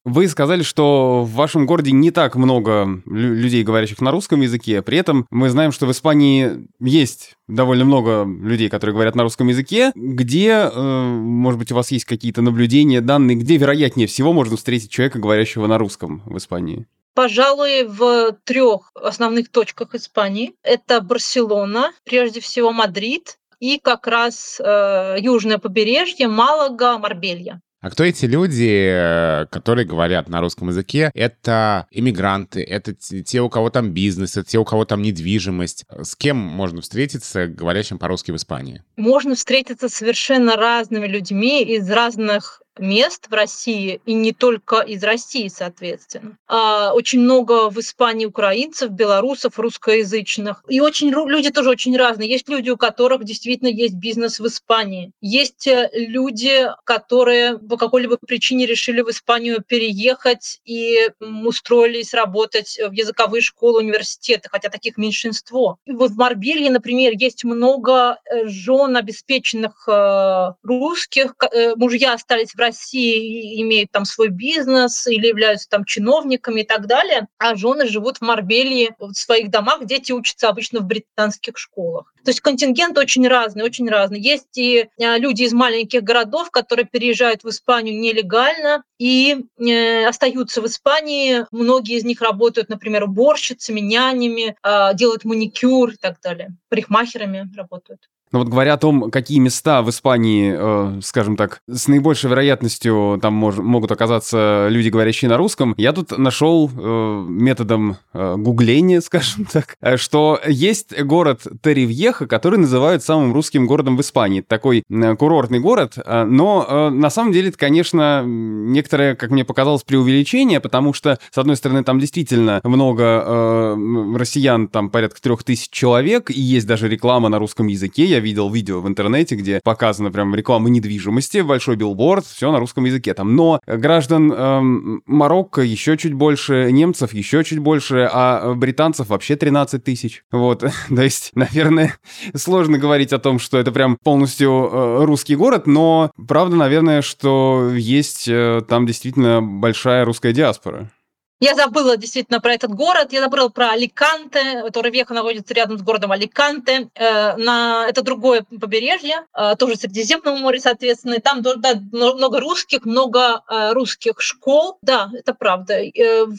Вы 0.09 0.29
сказали, 0.29 0.63
что 0.63 1.23
в 1.25 1.33
вашем 1.33 1.65
городе 1.65 1.91
не 1.91 2.11
так 2.11 2.37
много 2.37 3.01
лю- 3.05 3.33
людей, 3.33 3.61
говорящих 3.63 3.99
на 3.99 4.09
русском 4.09 4.39
языке. 4.39 4.81
При 4.81 4.97
этом 4.97 5.27
мы 5.31 5.49
знаем, 5.49 5.73
что 5.73 5.85
в 5.85 5.91
Испании 5.91 6.65
есть 6.79 7.33
довольно 7.49 7.83
много 7.83 8.23
людей, 8.23 8.69
которые 8.69 8.93
говорят 8.93 9.15
на 9.15 9.23
русском 9.23 9.49
языке. 9.49 9.91
Где, 9.95 10.71
э, 10.73 11.03
может 11.03 11.59
быть, 11.59 11.73
у 11.73 11.75
вас 11.75 11.91
есть 11.91 12.05
какие-то 12.05 12.41
наблюдения, 12.41 13.01
данные, 13.01 13.35
где 13.35 13.57
вероятнее 13.57 14.07
всего 14.07 14.31
можно 14.31 14.55
встретить 14.55 14.91
человека, 14.91 15.19
говорящего 15.19 15.67
на 15.67 15.77
русском 15.77 16.21
в 16.25 16.37
Испании? 16.37 16.85
Пожалуй, 17.13 17.83
в 17.83 18.37
трех 18.45 18.91
основных 18.95 19.49
точках 19.51 19.93
Испании. 19.93 20.53
Это 20.63 21.01
Барселона, 21.01 21.91
прежде 22.05 22.39
всего 22.39 22.71
Мадрид 22.71 23.39
и 23.59 23.77
как 23.77 24.07
раз 24.07 24.61
э, 24.63 25.17
южное 25.19 25.57
побережье, 25.57 26.29
Малага, 26.29 26.97
Марбелья. 26.97 27.59
А 27.87 27.89
кто 27.89 28.03
эти 28.03 28.25
люди, 28.25 28.67
э, 28.67 29.45
которые 29.49 29.85
говорят 29.85 30.27
на 30.27 30.41
русском 30.41 30.67
языке? 30.67 31.09
Это 31.13 31.87
иммигранты, 31.89 32.61
это 32.61 32.93
те, 32.93 33.39
у 33.39 33.49
кого 33.49 33.69
там 33.69 33.91
бизнес, 33.91 34.35
это 34.35 34.45
те, 34.45 34.57
у 34.57 34.65
кого 34.65 34.83
там 34.83 35.01
недвижимость. 35.01 35.85
С 35.89 36.17
кем 36.17 36.35
можно 36.35 36.81
встретиться, 36.81 37.47
говорящим 37.47 37.97
по-русски 37.97 38.31
в 38.31 38.35
Испании? 38.35 38.83
Можно 38.97 39.35
встретиться 39.35 39.87
совершенно 39.87 40.57
разными 40.57 41.07
людьми 41.07 41.63
из 41.63 41.89
разных 41.89 42.61
мест 42.79 43.27
в 43.29 43.33
России, 43.33 44.01
и 44.05 44.13
не 44.13 44.31
только 44.31 44.79
из 44.79 45.03
России, 45.03 45.47
соответственно. 45.47 46.37
А 46.47 46.93
очень 46.93 47.19
много 47.19 47.69
в 47.69 47.79
Испании 47.79 48.25
украинцев, 48.25 48.91
белорусов, 48.91 49.59
русскоязычных. 49.59 50.63
И 50.67 50.79
очень 50.79 51.09
люди 51.09 51.49
тоже 51.49 51.69
очень 51.69 51.97
разные. 51.97 52.29
Есть 52.29 52.49
люди, 52.49 52.69
у 52.69 52.77
которых 52.77 53.23
действительно 53.23 53.69
есть 53.69 53.95
бизнес 53.95 54.39
в 54.39 54.47
Испании. 54.47 55.11
Есть 55.21 55.67
э, 55.67 55.89
люди, 55.93 56.67
которые 56.83 57.57
по 57.57 57.77
какой-либо 57.77 58.17
причине 58.17 58.65
решили 58.65 59.01
в 59.01 59.09
Испанию 59.09 59.61
переехать 59.61 60.59
и 60.65 61.09
устроились 61.19 62.13
работать 62.13 62.79
в 62.79 62.91
языковые 62.91 63.41
школы, 63.41 63.79
университеты, 63.79 64.49
хотя 64.49 64.69
таких 64.69 64.97
меньшинство. 64.97 65.77
И 65.85 65.91
вот 65.91 66.11
в 66.11 66.17
Марбелье, 66.17 66.71
например, 66.71 67.13
есть 67.15 67.43
много 67.43 68.19
э, 68.25 68.47
жен 68.47 68.95
обеспеченных 68.95 69.87
э, 69.87 70.53
русских, 70.63 71.35
мужья 71.75 72.13
остались 72.13 72.53
в 72.53 72.59
России 72.59 72.66
имеют 72.75 73.91
там 73.91 74.05
свой 74.05 74.29
бизнес 74.29 75.07
или 75.07 75.27
являются 75.27 75.69
там 75.69 75.85
чиновниками 75.85 76.61
и 76.61 76.65
так 76.65 76.87
далее, 76.87 77.27
а 77.37 77.55
жены 77.55 77.87
живут 77.87 78.17
в 78.17 78.21
Марбелии 78.21 78.95
в 78.99 79.13
своих 79.13 79.49
домах, 79.49 79.85
дети 79.85 80.11
учатся 80.11 80.49
обычно 80.49 80.79
в 80.79 80.85
британских 80.85 81.57
школах. 81.57 82.13
То 82.27 82.31
есть 82.31 82.41
контингент 82.41 82.97
очень 82.97 83.25
разный, 83.27 83.63
очень 83.63 83.89
разный. 83.89 84.19
Есть 84.19 84.57
и 84.57 84.89
э, 84.97 85.17
люди 85.17 85.43
из 85.43 85.53
маленьких 85.53 86.03
городов, 86.03 86.51
которые 86.51 86.85
переезжают 86.85 87.45
в 87.45 87.49
Испанию 87.49 87.97
нелегально 87.97 88.83
и 88.99 89.45
э, 89.59 90.05
остаются 90.05 90.61
в 90.61 90.65
Испании. 90.65 91.45
Многие 91.51 91.97
из 91.97 92.03
них 92.03 92.21
работают, 92.21 92.67
например, 92.67 93.05
уборщицами, 93.05 93.79
нянями, 93.79 94.57
э, 94.61 94.93
делают 94.95 95.23
маникюр 95.23 95.91
и 95.91 95.95
так 95.95 96.19
далее. 96.21 96.49
Парикмахерами 96.67 97.49
работают. 97.55 98.09
Ну 98.31 98.39
вот 98.39 98.49
говоря 98.49 98.73
о 98.73 98.77
том, 98.77 99.09
какие 99.09 99.39
места 99.39 99.81
в 99.81 99.89
Испании, 99.89 100.53
э, 100.57 101.01
скажем 101.01 101.37
так, 101.37 101.61
с 101.69 101.87
наибольшей 101.87 102.29
вероятностью 102.29 103.19
там 103.21 103.33
мож, 103.33 103.55
могут 103.57 103.91
оказаться 103.91 104.67
люди, 104.69 104.89
говорящие 104.89 105.29
на 105.29 105.37
русском, 105.37 105.73
я 105.77 105.93
тут 105.93 106.17
нашел 106.17 106.69
э, 106.69 107.25
методом 107.29 107.97
э, 108.13 108.35
гугления, 108.37 108.99
скажем 109.07 109.45
так, 109.45 109.77
э, 109.81 109.95
что 109.95 110.41
есть 110.45 110.99
город 111.03 111.47
Терривьеха, 111.61 112.27
который 112.27 112.59
называют 112.59 113.01
самым 113.01 113.33
русским 113.33 113.65
городом 113.65 113.95
в 113.95 114.01
Испании. 114.01 114.41
Такой 114.41 114.83
э, 114.89 115.15
курортный 115.15 115.59
город, 115.59 115.93
э, 115.97 116.23
но 116.25 116.65
э, 116.67 116.89
на 116.89 117.09
самом 117.09 117.31
деле 117.31 117.49
это, 117.49 117.57
конечно, 117.57 118.23
некоторое, 118.25 119.15
как 119.15 119.31
мне 119.31 119.45
показалось, 119.45 119.83
преувеличение, 119.83 120.59
потому 120.59 120.93
что, 120.93 121.17
с 121.31 121.37
одной 121.37 121.55
стороны, 121.55 121.85
там 121.85 121.99
действительно 121.99 122.59
много 122.65 123.03
э, 123.03 124.15
россиян, 124.17 124.67
там 124.67 124.89
порядка 124.89 125.21
трех 125.21 125.45
тысяч 125.45 125.69
человек, 125.69 126.29
и 126.29 126.41
есть 126.41 126.67
даже 126.67 126.89
реклама 126.89 127.29
на 127.29 127.39
русском 127.39 127.67
языке, 127.67 128.03
я 128.03 128.16
видел 128.19 128.49
видео 128.49 128.81
в 128.81 128.87
интернете, 128.87 129.35
где 129.35 129.59
показана 129.63 130.11
прям 130.11 130.33
реклама 130.35 130.69
недвижимости, 130.69 131.41
большой 131.41 131.75
билборд, 131.75 132.25
все 132.25 132.51
на 132.51 132.59
русском 132.59 132.85
языке 132.85 133.13
там. 133.13 133.35
Но 133.35 133.59
граждан 133.65 134.31
эм, 134.31 135.01
Марокко 135.05 135.61
еще 135.61 135.97
чуть 135.97 136.13
больше, 136.13 136.71
немцев 136.71 137.13
еще 137.13 137.43
чуть 137.43 137.59
больше, 137.59 138.09
а 138.11 138.53
британцев 138.53 139.09
вообще 139.09 139.35
13 139.35 139.83
тысяч. 139.83 140.23
Вот, 140.31 140.59
то 140.89 141.01
есть, 141.01 141.31
наверное, 141.33 141.95
сложно 142.35 142.77
говорить 142.77 143.13
о 143.13 143.19
том, 143.19 143.39
что 143.39 143.57
это 143.57 143.71
прям 143.71 143.97
полностью 144.03 144.69
э, 144.71 145.05
русский 145.05 145.35
город, 145.35 145.67
но 145.67 146.11
правда, 146.27 146.55
наверное, 146.55 147.01
что 147.01 147.71
есть 147.73 148.27
э, 148.27 148.61
там 148.67 148.85
действительно 148.85 149.41
большая 149.41 150.05
русская 150.05 150.33
диаспора. 150.33 150.91
Я 151.39 151.53
забыла 151.53 151.97
действительно 151.97 152.41
про 152.41 152.53
этот 152.53 152.71
город, 152.71 153.13
я 153.13 153.21
забыла 153.21 153.49
про 153.49 153.69
Аликанте, 153.69 154.71
Торревьеха 154.71 155.13
находится 155.13 155.53
рядом 155.53 155.77
с 155.77 155.83
городом 155.83 156.11
Аликанте, 156.11 156.89
э, 156.95 157.35
на, 157.37 157.85
это 157.87 158.01
другое 158.01 158.43
побережье, 158.59 159.17
э, 159.37 159.55
тоже 159.55 159.75
Средиземного 159.75 160.35
моря, 160.37 160.59
соответственно, 160.59 161.13
и 161.13 161.21
там 161.21 161.43
да, 161.43 161.75
много 161.91 162.39
русских, 162.39 162.85
много 162.85 163.43
э, 163.47 163.73
русских 163.73 164.19
школ, 164.19 164.79
да, 164.81 165.11
это 165.13 165.35
правда. 165.35 165.79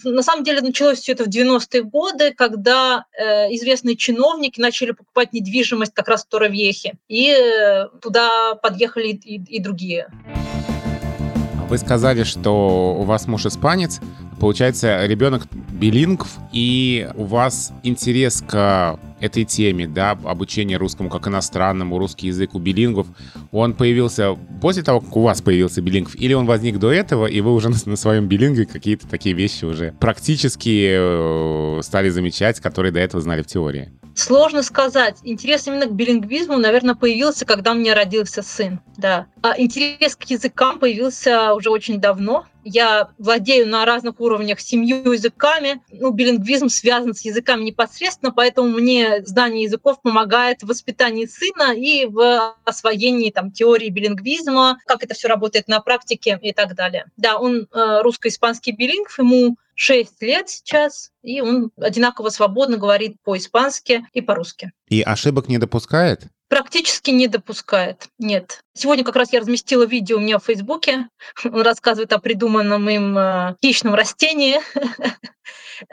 На 0.02 0.22
самом 0.24 0.42
деле 0.42 0.62
началось 0.62 0.98
все 0.98 1.12
это 1.12 1.24
в 1.24 1.28
90-е 1.28 1.82
годы, 1.84 2.34
когда 2.34 3.04
известные 3.50 3.96
чиновники 3.96 4.60
начали 4.60 4.90
покупать 4.90 5.32
недвижимость 5.32 5.94
как 5.94 6.08
раз 6.08 6.24
в 6.24 6.28
Торревьехе, 6.28 6.94
и 7.06 7.36
туда 8.00 8.56
подъехали 8.56 9.08
и, 9.08 9.36
и 9.36 9.60
другие. 9.60 10.10
Вы 11.68 11.78
сказали, 11.78 12.24
что 12.24 12.96
у 12.98 13.02
вас 13.04 13.26
муж 13.26 13.46
испанец. 13.46 14.00
Получается, 14.40 15.04
ребенок 15.06 15.48
билингв, 15.72 16.28
и 16.52 17.08
у 17.16 17.24
вас 17.24 17.72
интерес 17.82 18.42
к 18.46 18.98
этой 19.20 19.44
теме, 19.44 19.88
да, 19.88 20.12
обучение 20.12 20.76
русскому 20.76 21.10
как 21.10 21.26
иностранному, 21.26 21.98
русский 21.98 22.28
язык 22.28 22.54
у 22.54 22.60
билингвов, 22.60 23.08
он 23.50 23.74
появился 23.74 24.36
после 24.60 24.82
того, 24.82 25.00
как 25.00 25.16
у 25.16 25.22
вас 25.22 25.42
появился 25.42 25.82
билингв, 25.82 26.14
или 26.14 26.34
он 26.34 26.46
возник 26.46 26.78
до 26.78 26.92
этого, 26.92 27.26
и 27.26 27.40
вы 27.40 27.52
уже 27.52 27.68
на, 27.68 27.96
своем 27.96 28.28
билингве 28.28 28.66
какие-то 28.66 29.08
такие 29.08 29.34
вещи 29.34 29.64
уже 29.64 29.94
практически 29.98 30.88
э, 30.90 31.80
стали 31.82 32.08
замечать, 32.08 32.60
которые 32.60 32.92
до 32.92 33.00
этого 33.00 33.20
знали 33.20 33.42
в 33.42 33.46
теории? 33.46 33.90
Сложно 34.18 34.64
сказать. 34.64 35.18
Интерес 35.22 35.68
именно 35.68 35.86
к 35.86 35.92
билингвизму, 35.92 36.58
наверное, 36.58 36.96
появился, 36.96 37.46
когда 37.46 37.70
у 37.70 37.74
меня 37.74 37.94
родился 37.94 38.42
сын. 38.42 38.80
Да. 38.96 39.28
А 39.42 39.54
интерес 39.56 40.16
к 40.16 40.24
языкам 40.24 40.80
появился 40.80 41.54
уже 41.54 41.70
очень 41.70 42.00
давно. 42.00 42.44
Я 42.64 43.10
владею 43.18 43.68
на 43.68 43.84
разных 43.84 44.18
уровнях 44.18 44.58
семью 44.58 45.12
языками. 45.12 45.80
Ну, 45.92 46.10
билингвизм 46.10 46.68
связан 46.68 47.14
с 47.14 47.24
языками 47.24 47.62
непосредственно, 47.62 48.32
поэтому 48.32 48.70
мне 48.70 49.24
знание 49.24 49.62
языков 49.62 50.02
помогает 50.02 50.64
в 50.64 50.66
воспитании 50.66 51.26
сына 51.26 51.72
и 51.72 52.06
в 52.06 52.56
освоении 52.64 53.30
там, 53.30 53.52
теории 53.52 53.88
билингвизма, 53.88 54.80
как 54.86 55.04
это 55.04 55.14
все 55.14 55.28
работает 55.28 55.68
на 55.68 55.78
практике 55.78 56.40
и 56.42 56.52
так 56.52 56.74
далее. 56.74 57.06
Да, 57.16 57.38
он 57.38 57.68
э, 57.72 58.00
русско-испанский 58.02 58.72
билингв, 58.72 59.16
ему 59.16 59.56
6 59.78 60.22
лет 60.22 60.48
сейчас, 60.48 61.12
и 61.22 61.40
он 61.40 61.70
одинаково 61.80 62.30
свободно 62.30 62.78
говорит 62.78 63.16
по-испански 63.22 64.04
и 64.12 64.20
по-русски. 64.20 64.72
И 64.88 65.02
ошибок 65.02 65.46
не 65.46 65.58
допускает? 65.58 66.24
Практически 66.48 67.10
не 67.10 67.28
допускает, 67.28 68.08
нет. 68.18 68.64
Сегодня 68.74 69.04
как 69.04 69.14
раз 69.14 69.32
я 69.32 69.38
разместила 69.38 69.86
видео 69.86 70.16
у 70.16 70.20
меня 70.20 70.38
в 70.38 70.44
Фейсбуке. 70.44 71.08
Он 71.44 71.62
рассказывает 71.62 72.12
о 72.12 72.18
придуманном 72.18 72.90
им 72.90 73.16
э, 73.16 73.54
хищном 73.62 73.94
растении. 73.94 74.60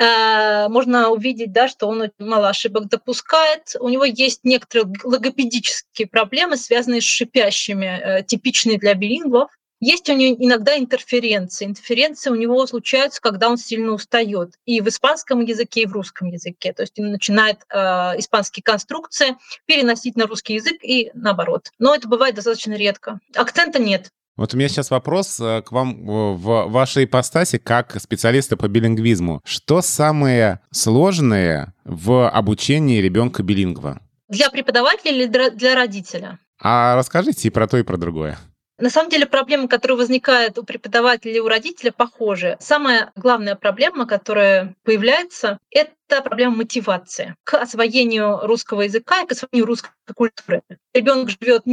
Э, 0.01 0.67
можно 0.67 1.11
увидеть, 1.11 1.51
да, 1.53 1.67
что 1.67 1.87
он 1.87 2.09
мало 2.17 2.49
ошибок 2.49 2.89
допускает. 2.89 3.75
У 3.79 3.87
него 3.87 4.03
есть 4.03 4.39
некоторые 4.43 4.91
логопедические 5.03 6.07
проблемы, 6.07 6.57
связанные 6.57 7.01
с 7.01 7.05
шипящими, 7.05 7.85
э, 7.85 8.23
типичные 8.23 8.79
для 8.79 8.95
билингвов. 8.95 9.51
Есть 9.79 10.09
у 10.09 10.13
него 10.13 10.35
иногда 10.39 10.77
интерференции. 10.77 11.65
Интерференции 11.65 12.29
у 12.29 12.35
него 12.35 12.65
случаются, 12.65 13.21
когда 13.21 13.49
он 13.49 13.57
сильно 13.57 13.91
устает. 13.91 14.53
И 14.65 14.81
в 14.81 14.87
испанском 14.87 15.41
языке, 15.41 15.81
и 15.81 15.85
в 15.85 15.91
русском 15.91 16.29
языке. 16.29 16.73
То 16.73 16.83
есть 16.83 16.97
он 16.99 17.11
начинает 17.11 17.59
э, 17.69 17.77
испанские 18.17 18.63
конструкции 18.63 19.35
переносить 19.65 20.15
на 20.15 20.27
русский 20.27 20.55
язык 20.55 20.77
и 20.81 21.11
наоборот. 21.13 21.69
Но 21.77 21.93
это 21.93 22.07
бывает 22.07 22.35
достаточно 22.35 22.73
редко. 22.73 23.19
Акцента 23.35 23.79
нет. 23.79 24.09
Вот 24.37 24.53
у 24.53 24.57
меня 24.57 24.67
сейчас 24.67 24.91
вопрос 24.91 25.39
э, 25.39 25.61
к 25.61 25.71
вам 25.71 26.05
в 26.05 26.67
вашей 26.67 27.05
ипостаси 27.05 27.57
как 27.57 27.99
специалиста 28.01 28.57
по 28.57 28.67
билингвизму. 28.67 29.41
Что 29.45 29.81
самое 29.81 30.61
сложное 30.71 31.73
в 31.85 32.29
обучении 32.29 32.99
ребенка 32.99 33.43
билингва? 33.43 34.01
Для 34.27 34.49
преподавателя 34.49 35.11
или 35.11 35.27
для 35.27 35.75
родителя? 35.75 36.39
А 36.61 36.95
расскажите 36.95 37.47
и 37.47 37.51
про 37.51 37.67
то, 37.67 37.77
и 37.77 37.83
про 37.83 37.97
другое. 37.97 38.37
На 38.77 38.89
самом 38.89 39.09
деле 39.09 39.25
проблемы, 39.25 39.69
которые 39.69 39.97
возникают 39.97 40.57
у 40.57 40.63
преподавателя 40.63 41.33
и 41.33 41.39
у 41.39 41.47
родителя, 41.47 41.93
похожи. 41.93 42.57
Самая 42.59 43.13
главная 43.15 43.55
проблема, 43.55 44.05
которая 44.05 44.75
появляется, 44.83 45.59
это 45.71 46.21
проблема 46.21 46.57
мотивации 46.57 47.35
к 47.45 47.53
освоению 47.53 48.39
русского 48.43 48.81
языка 48.81 49.21
и 49.21 49.27
к 49.27 49.31
освоению 49.31 49.65
русской 49.65 49.91
культуры. 50.13 50.61
Ребенок 50.93 51.29
живет 51.29 51.63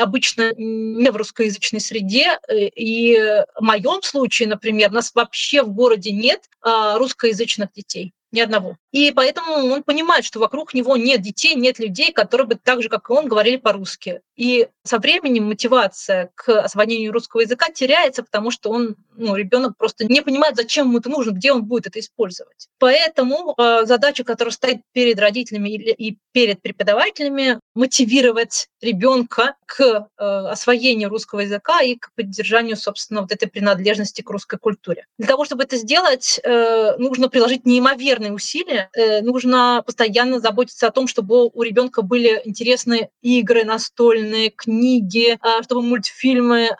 обычно 0.00 0.52
не 0.56 1.10
в 1.10 1.16
русскоязычной 1.16 1.80
среде, 1.80 2.38
э, 2.48 2.66
и 2.66 3.16
в 3.56 3.62
моем 3.62 4.02
случае, 4.02 4.48
например, 4.48 4.90
у 4.90 4.94
нас 4.94 5.12
вообще 5.14 5.62
в 5.62 5.72
городе 5.72 6.10
нет 6.10 6.42
а, 6.62 6.98
русскоязычных 6.98 7.72
детей 7.72 8.12
ни 8.32 8.40
одного. 8.40 8.76
И 8.92 9.12
поэтому 9.12 9.52
он 9.72 9.82
понимает, 9.82 10.24
что 10.24 10.40
вокруг 10.40 10.74
него 10.74 10.96
нет 10.96 11.20
детей, 11.20 11.54
нет 11.54 11.78
людей, 11.78 12.12
которые 12.12 12.46
бы 12.46 12.54
так 12.54 12.82
же, 12.82 12.88
как 12.88 13.08
и 13.10 13.12
он, 13.12 13.28
говорили 13.28 13.56
по-русски. 13.56 14.20
И 14.36 14.68
со 14.84 14.98
временем 14.98 15.44
мотивация 15.44 16.30
к 16.34 16.62
освоению 16.62 17.12
русского 17.12 17.42
языка 17.42 17.70
теряется, 17.72 18.22
потому 18.22 18.50
что 18.50 18.70
он, 18.70 18.96
ну, 19.16 19.36
ребенок 19.36 19.76
просто 19.76 20.06
не 20.06 20.22
понимает, 20.22 20.56
зачем 20.56 20.88
ему 20.88 20.98
это 20.98 21.10
нужно, 21.10 21.32
где 21.32 21.52
он 21.52 21.64
будет 21.64 21.86
это 21.86 22.00
использовать. 22.00 22.68
Поэтому 22.78 23.54
э, 23.56 23.84
задача, 23.84 24.24
которая 24.24 24.52
стоит 24.52 24.80
перед 24.92 25.18
родителями 25.20 25.70
и 25.70 26.18
перед 26.32 26.62
преподавателями, 26.62 27.60
мотивировать 27.74 28.68
ребенка 28.80 29.54
к 29.66 29.80
э, 29.82 30.24
освоению 30.24 31.10
русского 31.10 31.40
языка 31.40 31.82
и 31.82 31.96
к 31.96 32.10
поддержанию, 32.14 32.76
собственно, 32.76 33.20
вот 33.22 33.32
этой 33.32 33.48
принадлежности 33.48 34.22
к 34.22 34.30
русской 34.30 34.58
культуре. 34.58 35.06
Для 35.18 35.28
того, 35.28 35.44
чтобы 35.44 35.64
это 35.64 35.76
сделать, 35.76 36.40
э, 36.42 36.96
нужно 36.96 37.28
приложить 37.28 37.66
неимоверные 37.66 38.32
усилия, 38.32 38.90
э, 38.94 39.20
нужно 39.20 39.82
постоянно 39.84 40.40
заботиться 40.40 40.86
о 40.86 40.90
том, 40.90 41.06
чтобы 41.06 41.46
у 41.46 41.62
ребенка 41.62 42.02
были 42.02 42.40
интересные 42.44 43.10
игры 43.22 43.64
настольные, 43.64 44.50
книги, 44.50 45.38
чтобы 45.62 45.82
мультфильмы 45.82 46.70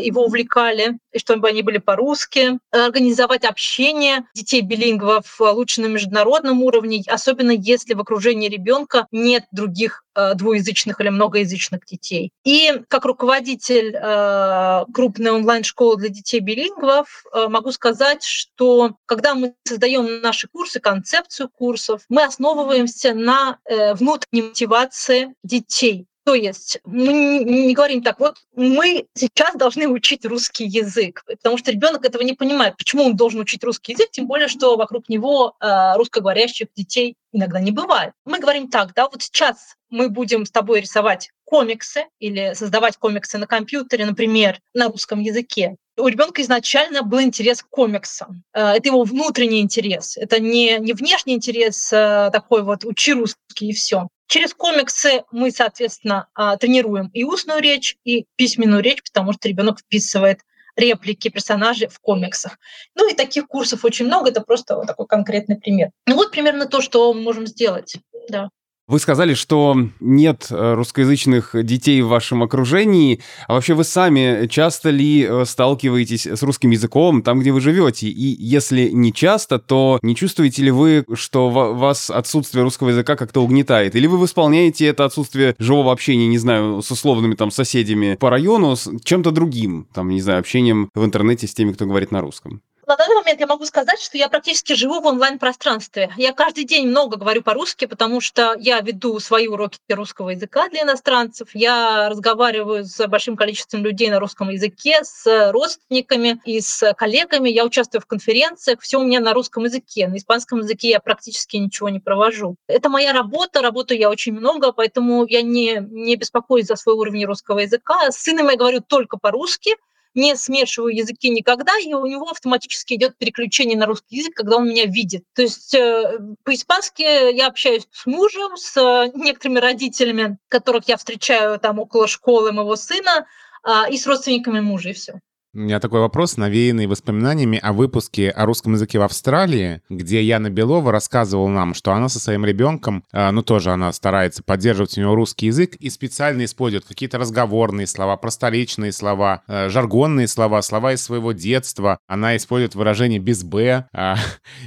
его 0.00 0.24
увлекали, 0.24 0.98
и 1.12 1.18
чтобы 1.18 1.48
они 1.48 1.62
были 1.62 1.78
по-русски, 1.78 2.58
организовать 2.70 3.44
общение 3.44 4.24
детей 4.34 4.62
билингвов 4.62 5.40
лучше 5.40 5.82
на 5.82 5.86
международном 5.86 6.62
уровне, 6.62 7.02
особенно 7.06 7.52
если 7.52 7.94
в 7.94 8.00
окружении 8.00 8.48
ребенка 8.48 9.06
нет 9.12 9.44
других 9.52 10.04
э, 10.14 10.34
двуязычных 10.42 11.00
или 11.00 11.08
многоязычных 11.08 11.84
детей. 11.86 12.30
И 12.44 12.82
как 12.88 13.04
руководитель 13.04 13.94
э, 13.94 14.84
крупной 14.92 15.30
онлайн-школы 15.30 15.96
для 15.96 16.08
детей 16.08 16.40
билингвов 16.40 17.24
э, 17.32 17.46
могу 17.48 17.72
сказать, 17.72 18.24
что 18.24 18.96
когда 19.06 19.34
мы 19.34 19.54
создаем 19.64 20.20
наши 20.20 20.48
курсы, 20.48 20.80
концепцию 20.80 21.48
курсов, 21.48 22.02
мы 22.08 22.24
основываемся 22.24 23.14
на 23.14 23.58
внутренней 23.94 24.42
мотивации 24.42 25.34
детей. 25.42 26.06
То 26.24 26.34
есть 26.34 26.78
мы 26.84 27.42
не 27.42 27.74
говорим 27.74 28.02
так, 28.02 28.20
вот 28.20 28.36
мы 28.54 29.06
сейчас 29.14 29.56
должны 29.56 29.88
учить 29.88 30.24
русский 30.24 30.64
язык, 30.66 31.24
потому 31.26 31.58
что 31.58 31.72
ребенок 31.72 32.04
этого 32.04 32.22
не 32.22 32.34
понимает, 32.34 32.76
почему 32.76 33.04
он 33.04 33.16
должен 33.16 33.40
учить 33.40 33.64
русский 33.64 33.92
язык, 33.92 34.10
тем 34.12 34.26
более, 34.26 34.46
что 34.46 34.76
вокруг 34.76 35.08
него 35.08 35.56
э, 35.60 35.96
русскоговорящих 35.96 36.68
детей 36.76 37.16
иногда 37.32 37.58
не 37.58 37.72
бывает. 37.72 38.12
Мы 38.24 38.38
говорим 38.38 38.68
так, 38.68 38.94
да, 38.94 39.08
вот 39.08 39.22
сейчас 39.22 39.76
мы 39.90 40.08
будем 40.08 40.46
с 40.46 40.50
тобой 40.50 40.80
рисовать 40.80 41.30
комиксы 41.52 42.06
или 42.18 42.54
создавать 42.54 42.96
комиксы 42.96 43.36
на 43.36 43.46
компьютере, 43.46 44.06
например, 44.06 44.58
на 44.72 44.88
русском 44.88 45.20
языке. 45.20 45.76
У 45.98 46.08
ребенка 46.08 46.40
изначально 46.40 47.02
был 47.02 47.20
интерес 47.20 47.62
к 47.62 47.68
комиксам. 47.68 48.42
Э, 48.54 48.68
это 48.76 48.88
его 48.88 49.02
внутренний 49.02 49.60
интерес. 49.60 50.16
Это 50.16 50.40
не, 50.40 50.78
не 50.78 50.94
внешний 50.94 51.34
интерес 51.34 51.92
э, 51.92 52.30
такой 52.32 52.62
вот 52.62 52.86
«учи 52.86 53.12
русский» 53.12 53.68
и 53.68 53.74
все. 53.74 54.08
Через 54.28 54.54
комиксы 54.54 55.24
мы, 55.30 55.50
соответственно, 55.50 56.26
а, 56.32 56.56
тренируем 56.56 57.08
и 57.08 57.22
устную 57.22 57.60
речь, 57.60 57.98
и 58.02 58.24
письменную 58.36 58.82
речь, 58.82 59.02
потому 59.02 59.34
что 59.34 59.46
ребенок 59.46 59.80
вписывает 59.80 60.40
реплики 60.74 61.28
персонажей 61.28 61.88
в 61.88 62.00
комиксах. 62.00 62.58
Ну 62.94 63.10
и 63.10 63.14
таких 63.14 63.46
курсов 63.46 63.84
очень 63.84 64.06
много, 64.06 64.30
это 64.30 64.40
просто 64.40 64.80
такой 64.86 65.06
конкретный 65.06 65.56
пример. 65.56 65.90
Ну 66.06 66.14
вот 66.14 66.30
примерно 66.30 66.64
то, 66.64 66.80
что 66.80 67.12
мы 67.12 67.20
можем 67.20 67.46
сделать. 67.46 67.96
Да. 68.30 68.48
Вы 68.88 68.98
сказали, 68.98 69.34
что 69.34 69.76
нет 70.00 70.48
э, 70.50 70.74
русскоязычных 70.74 71.54
детей 71.64 72.02
в 72.02 72.08
вашем 72.08 72.42
окружении. 72.42 73.20
А 73.46 73.54
вообще 73.54 73.74
вы 73.74 73.84
сами 73.84 74.48
часто 74.48 74.90
ли 74.90 75.22
э, 75.22 75.44
сталкиваетесь 75.46 76.26
с 76.26 76.42
русским 76.42 76.70
языком 76.70 77.22
там, 77.22 77.38
где 77.38 77.52
вы 77.52 77.60
живете? 77.60 78.08
И 78.08 78.44
если 78.44 78.90
не 78.90 79.12
часто, 79.12 79.60
то 79.60 80.00
не 80.02 80.16
чувствуете 80.16 80.64
ли 80.64 80.72
вы, 80.72 81.04
что 81.14 81.48
вас 81.48 82.10
отсутствие 82.10 82.64
русского 82.64 82.88
языка 82.88 83.14
как-то 83.14 83.40
угнетает? 83.40 83.94
Или 83.94 84.08
вы 84.08 84.18
восполняете 84.18 84.86
это 84.86 85.04
отсутствие 85.04 85.54
живого 85.60 85.92
общения, 85.92 86.26
не 86.26 86.38
знаю, 86.38 86.82
с 86.82 86.90
условными 86.90 87.34
там 87.34 87.52
соседями 87.52 88.16
по 88.16 88.30
району, 88.30 88.74
с 88.74 88.90
чем-то 89.04 89.30
другим, 89.30 89.86
там, 89.94 90.08
не 90.08 90.20
знаю, 90.20 90.40
общением 90.40 90.90
в 90.94 91.04
интернете 91.04 91.46
с 91.46 91.54
теми, 91.54 91.72
кто 91.72 91.86
говорит 91.86 92.10
на 92.10 92.20
русском? 92.20 92.62
На 92.84 92.96
данный 92.96 93.14
момент 93.14 93.38
я 93.38 93.46
могу 93.46 93.64
сказать, 93.64 94.00
что 94.00 94.18
я 94.18 94.28
практически 94.28 94.72
живу 94.72 95.00
в 95.00 95.06
онлайн-пространстве. 95.06 96.12
Я 96.16 96.32
каждый 96.32 96.64
день 96.64 96.88
много 96.88 97.16
говорю 97.16 97.40
по-русски, 97.42 97.84
потому 97.84 98.20
что 98.20 98.56
я 98.58 98.80
веду 98.80 99.20
свои 99.20 99.46
уроки 99.46 99.78
русского 99.88 100.30
языка 100.30 100.68
для 100.68 100.82
иностранцев. 100.82 101.50
Я 101.54 102.08
разговариваю 102.08 102.84
с 102.84 103.06
большим 103.06 103.36
количеством 103.36 103.84
людей 103.84 104.10
на 104.10 104.18
русском 104.18 104.50
языке, 104.50 104.98
с 105.04 105.52
родственниками 105.52 106.40
и 106.44 106.60
с 106.60 106.92
коллегами. 106.94 107.48
Я 107.50 107.64
участвую 107.64 108.02
в 108.02 108.06
конференциях. 108.06 108.80
Все 108.80 108.98
у 108.98 109.04
меня 109.04 109.20
на 109.20 109.32
русском 109.32 109.62
языке. 109.62 110.08
На 110.08 110.16
испанском 110.16 110.58
языке 110.58 110.90
я 110.90 110.98
практически 110.98 111.58
ничего 111.58 111.88
не 111.88 112.00
провожу. 112.00 112.56
Это 112.66 112.88
моя 112.88 113.12
работа. 113.12 113.62
Работаю 113.62 114.00
я 114.00 114.10
очень 114.10 114.32
много, 114.32 114.72
поэтому 114.72 115.24
я 115.24 115.42
не, 115.42 115.78
не 115.88 116.16
беспокоюсь 116.16 116.66
за 116.66 116.74
свой 116.74 116.96
уровень 116.96 117.26
русского 117.26 117.60
языка. 117.60 118.10
С 118.10 118.16
сыном 118.16 118.48
я 118.48 118.56
говорю 118.56 118.80
только 118.80 119.18
по-русски 119.18 119.76
не 120.14 120.36
смешиваю 120.36 120.94
языки 120.94 121.30
никогда, 121.30 121.72
и 121.78 121.92
у 121.94 122.06
него 122.06 122.28
автоматически 122.28 122.94
идет 122.94 123.16
переключение 123.16 123.76
на 123.76 123.86
русский 123.86 124.16
язык, 124.16 124.34
когда 124.34 124.56
он 124.56 124.68
меня 124.68 124.86
видит. 124.86 125.24
То 125.34 125.42
есть 125.42 125.74
э, 125.74 126.18
по-испански 126.44 127.02
я 127.34 127.46
общаюсь 127.46 127.86
с 127.90 128.06
мужем, 128.06 128.56
с 128.56 128.76
э, 128.76 129.10
некоторыми 129.14 129.58
родителями, 129.58 130.38
которых 130.48 130.88
я 130.88 130.96
встречаю 130.96 131.58
там 131.58 131.78
около 131.78 132.06
школы 132.06 132.52
моего 132.52 132.76
сына, 132.76 133.26
а, 133.64 133.88
и 133.88 133.96
с 133.96 134.06
родственниками 134.06 134.60
мужа, 134.60 134.90
и 134.90 134.92
все. 134.92 135.20
У 135.54 135.58
меня 135.58 135.80
такой 135.80 136.00
вопрос, 136.00 136.38
навеянный 136.38 136.86
воспоминаниями 136.86 137.58
о 137.58 137.74
выпуске 137.74 138.30
о 138.30 138.46
русском 138.46 138.72
языке 138.72 138.98
в 138.98 139.02
Австралии, 139.02 139.82
где 139.90 140.22
Яна 140.22 140.48
Белова 140.48 140.90
рассказывала 140.90 141.48
нам, 141.48 141.74
что 141.74 141.92
она 141.92 142.08
со 142.08 142.18
своим 142.18 142.46
ребенком, 142.46 143.04
э, 143.12 143.30
ну 143.32 143.42
тоже 143.42 143.70
она 143.70 143.92
старается 143.92 144.42
поддерживать 144.42 144.96
у 144.96 145.02
него 145.02 145.14
русский 145.14 145.48
язык 145.48 145.74
и 145.74 145.90
специально 145.90 146.46
использует 146.46 146.86
какие-то 146.86 147.18
разговорные 147.18 147.86
слова, 147.86 148.16
просторечные 148.16 148.92
слова, 148.92 149.42
э, 149.46 149.68
жаргонные 149.68 150.26
слова, 150.26 150.62
слова 150.62 150.94
из 150.94 151.02
своего 151.02 151.32
детства. 151.32 151.98
Она 152.06 152.34
использует 152.34 152.74
выражение 152.74 153.18
без 153.18 153.44
«б», 153.44 153.88
э, 153.92 154.14